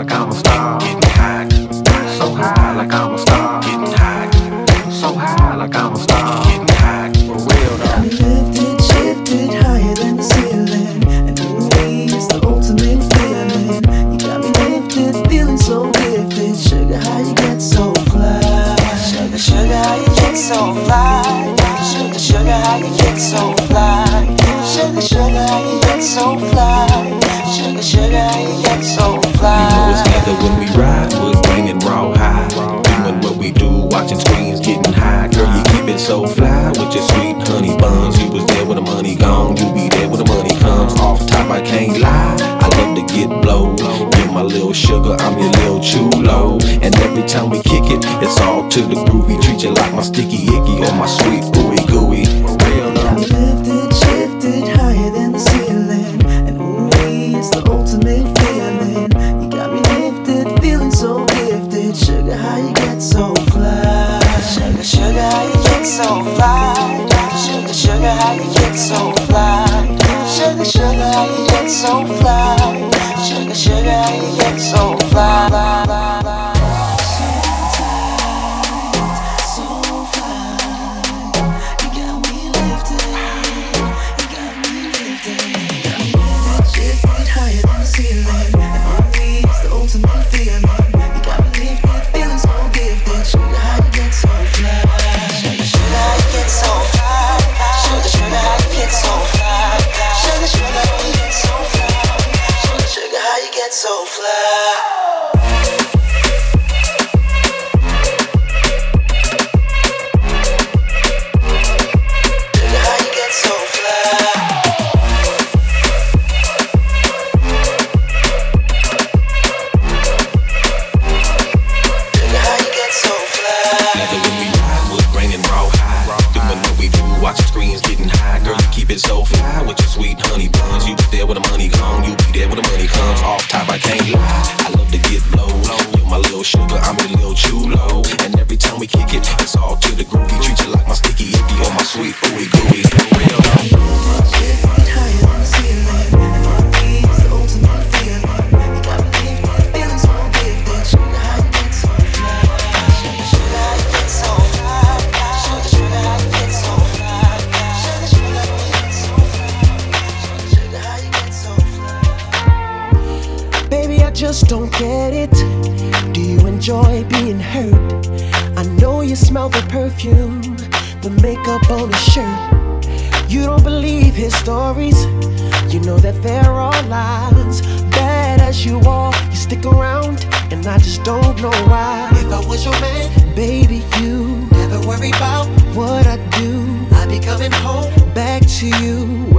like 0.00 0.12
I 0.12 0.30
stop. 0.30 0.59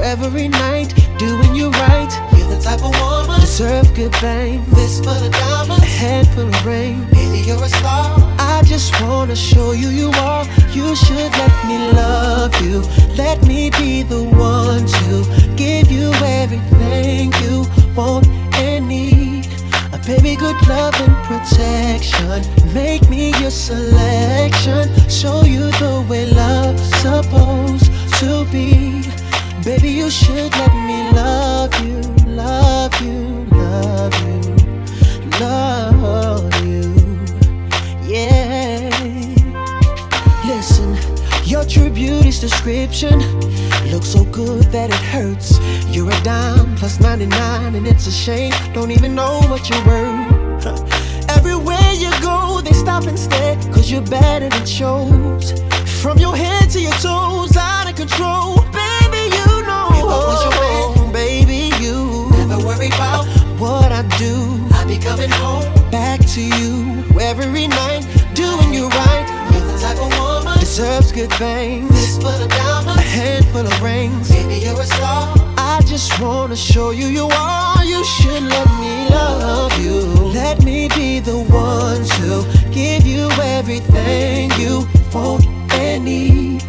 every 0.02 0.48
night, 0.48 0.94
doing 1.18 1.56
you 1.56 1.70
right. 1.70 2.12
You're 2.38 2.50
the 2.50 2.60
type 2.62 2.84
of 2.84 2.94
woman 3.00 3.40
deserve 3.40 3.94
good 3.94 4.16
fame. 4.16 4.64
This 4.70 5.00
full 5.00 5.10
of 5.10 5.32
diamonds, 5.32 5.84
a 5.84 5.86
head 5.86 6.28
full 6.30 6.48
of 6.48 6.66
rain. 6.66 7.06
Baby, 7.12 7.40
you're 7.40 7.64
a 7.64 7.70
star. 7.70 8.16
I 8.40 8.64
just 8.66 8.90
wanna 9.02 9.36
show 9.36 9.74
you 9.74 9.90
you 9.90 10.10
are. 10.30 10.46
You 10.72 10.96
should 10.96 11.32
let 11.42 11.54
me 11.68 11.78
love 11.92 12.54
you. 12.62 12.80
Let 13.16 13.46
me 13.46 13.70
be 13.72 14.04
the 14.04 14.24
one 14.24 14.86
to 14.98 15.56
give 15.56 15.92
you 15.92 16.12
everything 16.42 17.34
you 17.44 17.66
want 17.96 18.26
and 18.56 18.88
need. 18.88 19.48
A 19.94 20.00
baby, 20.08 20.36
good 20.36 20.60
love 20.68 20.96
and 21.06 21.16
protection. 21.30 22.40
Make 22.74 23.10
me 23.10 23.34
your 23.42 23.52
selection. 23.52 24.84
Show 25.10 25.44
you 25.44 25.66
the 25.84 26.06
way 26.10 26.26
love's 26.32 26.88
supposed 27.04 27.92
to 28.20 28.46
be. 28.52 29.11
Baby, 29.64 29.90
you 29.90 30.10
should 30.10 30.52
let 30.54 30.74
me 30.74 31.12
love 31.12 31.72
you, 31.86 32.02
love 32.26 33.00
you, 33.00 33.46
love 33.52 34.14
you, 34.26 34.42
love 35.40 36.66
you. 36.66 36.82
Yeah. 38.04 38.90
Listen, 40.48 40.98
your 41.44 41.64
true 41.64 41.92
beauty's 41.92 42.40
description 42.40 43.20
looks 43.92 44.08
so 44.08 44.24
good 44.26 44.64
that 44.72 44.90
it 44.90 44.96
hurts. 44.96 45.60
You're 45.96 46.10
a 46.10 46.22
dime 46.24 46.76
plus 46.76 47.00
99, 47.00 47.76
and 47.76 47.86
it's 47.86 48.08
a 48.08 48.12
shame. 48.12 48.54
Don't 48.74 48.90
even 48.90 49.14
know 49.14 49.42
what 49.42 49.70
you're 49.70 49.86
worth. 49.86 50.66
Everywhere 51.30 51.94
you 51.94 52.10
go, 52.20 52.62
they 52.62 52.74
stop 52.74 53.04
and 53.04 53.18
stare, 53.18 53.56
cause 53.72 53.92
you're 53.92 54.02
better 54.02 54.50
than 54.50 54.66
shows. 54.66 55.54
From 56.02 56.18
your 56.18 56.36
head 56.36 56.72
to 56.72 56.82
your 56.82 56.94
toes, 56.94 57.56
out 57.56 57.88
of 57.88 57.96
control. 57.96 58.61
Baby, 60.12 60.18
you 60.18 60.18
know. 60.18 60.18
What 60.18 60.28
was 60.28 60.44
your 60.44 60.54
oh. 60.56 60.94
man? 61.04 61.14
Baby, 61.14 61.72
you. 61.84 62.30
Never 62.38 62.66
worry 62.66 62.88
about 62.88 63.26
what 63.60 63.92
I 63.92 64.04
do. 64.18 64.60
I 64.74 64.86
be 64.86 64.98
coming 64.98 65.30
home 65.30 65.64
back 65.92 66.20
to 66.36 66.42
you 66.42 67.04
every 67.20 67.68
night, 67.68 68.06
doing 68.34 68.74
you 68.74 68.88
right. 68.90 69.26
You're 69.52 69.66
the 69.66 69.80
type 69.80 69.98
of 69.98 70.12
woman 70.20 70.60
deserves 70.60 71.12
good 71.12 71.32
things. 71.34 71.90
Fist 71.92 72.22
full 72.22 72.30
of 72.30 72.50
diamonds, 72.50 73.02
a 73.02 73.04
handful 73.04 73.66
of 73.66 73.82
rings. 73.82 74.30
Baby, 74.30 74.66
you're 74.66 74.80
a 74.80 74.86
star. 74.86 75.34
I 75.58 75.82
just 75.86 76.20
wanna 76.20 76.56
show 76.56 76.92
you 76.92 77.08
you 77.08 77.28
are. 77.32 77.84
You 77.86 78.04
should 78.04 78.44
let 78.44 78.68
me 78.80 79.10
love 79.10 79.74
you. 79.80 80.00
Let 80.34 80.64
me 80.64 80.88
be 80.90 81.20
the 81.20 81.38
one 81.38 82.04
to 82.18 82.72
give 82.72 83.06
you 83.06 83.30
everything 83.42 84.52
you 84.58 84.88
want 85.14 85.46
and 85.74 86.06
need. 86.06 86.64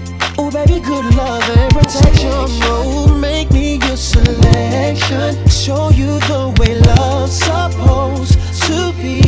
Baby, 0.52 0.80
good 0.80 1.14
love 1.14 1.42
and 1.56 1.72
protection. 1.72 2.28
Oh, 2.30 3.18
make 3.18 3.50
me 3.52 3.76
your 3.76 3.96
selection. 3.96 5.48
Show 5.48 5.88
you 5.88 6.20
the 6.28 6.54
way 6.58 6.78
love's 6.78 7.38
supposed 7.38 8.38
to 8.66 8.92
be. 9.00 9.21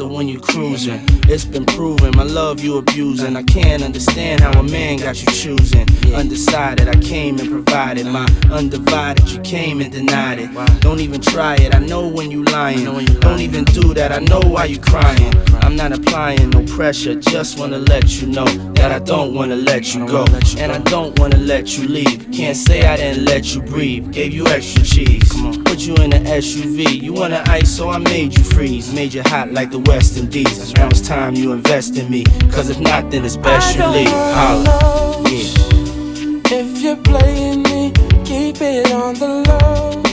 Or 0.00 0.08
when 0.08 0.28
you 0.28 0.40
cruising. 0.40 1.00
It's 1.28 1.44
been 1.44 1.64
proven 1.64 2.16
my 2.16 2.22
love 2.22 2.60
you 2.60 2.78
abusing. 2.78 3.36
I 3.36 3.42
can't 3.42 3.82
understand 3.82 4.40
how 4.40 4.58
a 4.58 4.62
man 4.62 4.98
got 4.98 5.20
you 5.20 5.26
choosing. 5.32 5.86
Undecided, 6.14 6.88
I 6.88 6.96
came 6.96 7.38
and 7.38 7.50
provided 7.50 8.06
my 8.06 8.26
undivided. 8.50 9.28
You 9.30 9.40
came 9.40 9.80
and 9.80 9.92
denied 9.92 10.38
it. 10.40 10.80
Don't 10.80 11.00
even 11.00 11.20
try 11.20 11.56
it. 11.56 11.74
I 11.74 11.78
know 11.78 12.08
when 12.08 12.30
you 12.30 12.42
lying. 12.44 12.84
Don't 13.20 13.40
even 13.40 13.64
do 13.64 13.94
that. 13.94 14.12
I 14.12 14.18
know 14.20 14.40
why 14.40 14.64
you 14.66 14.78
crying. 14.78 15.32
I'm 15.62 15.76
not 15.76 15.92
applying 15.92 16.50
no 16.50 16.64
pressure. 16.64 17.14
Just 17.14 17.58
wanna 17.58 17.78
let 17.78 18.20
you 18.20 18.28
know 18.28 18.46
that 18.74 18.92
I 18.92 18.98
don't 18.98 19.34
wanna 19.34 19.56
let 19.56 19.94
you 19.94 20.06
go, 20.06 20.24
and 20.58 20.72
I 20.72 20.78
don't 20.78 21.18
wanna 21.18 21.38
let 21.38 21.76
you 21.78 21.88
leave. 21.88 22.30
Can't 22.32 22.56
say 22.56 22.86
I 22.86 22.96
didn't 22.96 23.24
let 23.24 23.54
you 23.54 23.62
breathe. 23.62 24.12
Gave 24.12 24.32
you 24.32 24.46
extra 24.46 24.82
cheese. 24.82 25.30
Come 25.32 25.46
on. 25.46 25.65
Put 25.76 25.84
you 25.84 25.94
in 25.96 26.14
an 26.14 26.24
SUV. 26.24 27.02
You 27.02 27.12
want 27.12 27.34
to 27.34 27.50
ice, 27.50 27.68
so 27.68 27.90
I 27.90 27.98
made 27.98 28.34
you 28.38 28.42
freeze. 28.42 28.94
Made 28.94 29.12
you 29.12 29.22
hot 29.26 29.52
like 29.52 29.70
the 29.70 29.80
West 29.80 30.16
Indies. 30.16 30.72
Now 30.72 30.86
it's 30.86 31.06
time 31.06 31.34
you 31.34 31.52
invest 31.52 31.98
in 31.98 32.10
me. 32.10 32.24
Cause 32.50 32.70
if 32.70 32.80
not, 32.80 33.10
then 33.10 33.26
it's 33.26 33.36
best 33.36 33.76
you 33.76 33.84
leave. 33.84 34.08
Holla. 34.08 35.20
Yeah. 35.24 36.50
If 36.50 36.80
you're 36.80 36.96
playing 36.96 37.62
me, 37.64 37.92
keep 38.24 38.62
it 38.62 38.90
on 38.90 39.16
the 39.16 39.44
low. 39.50 40.05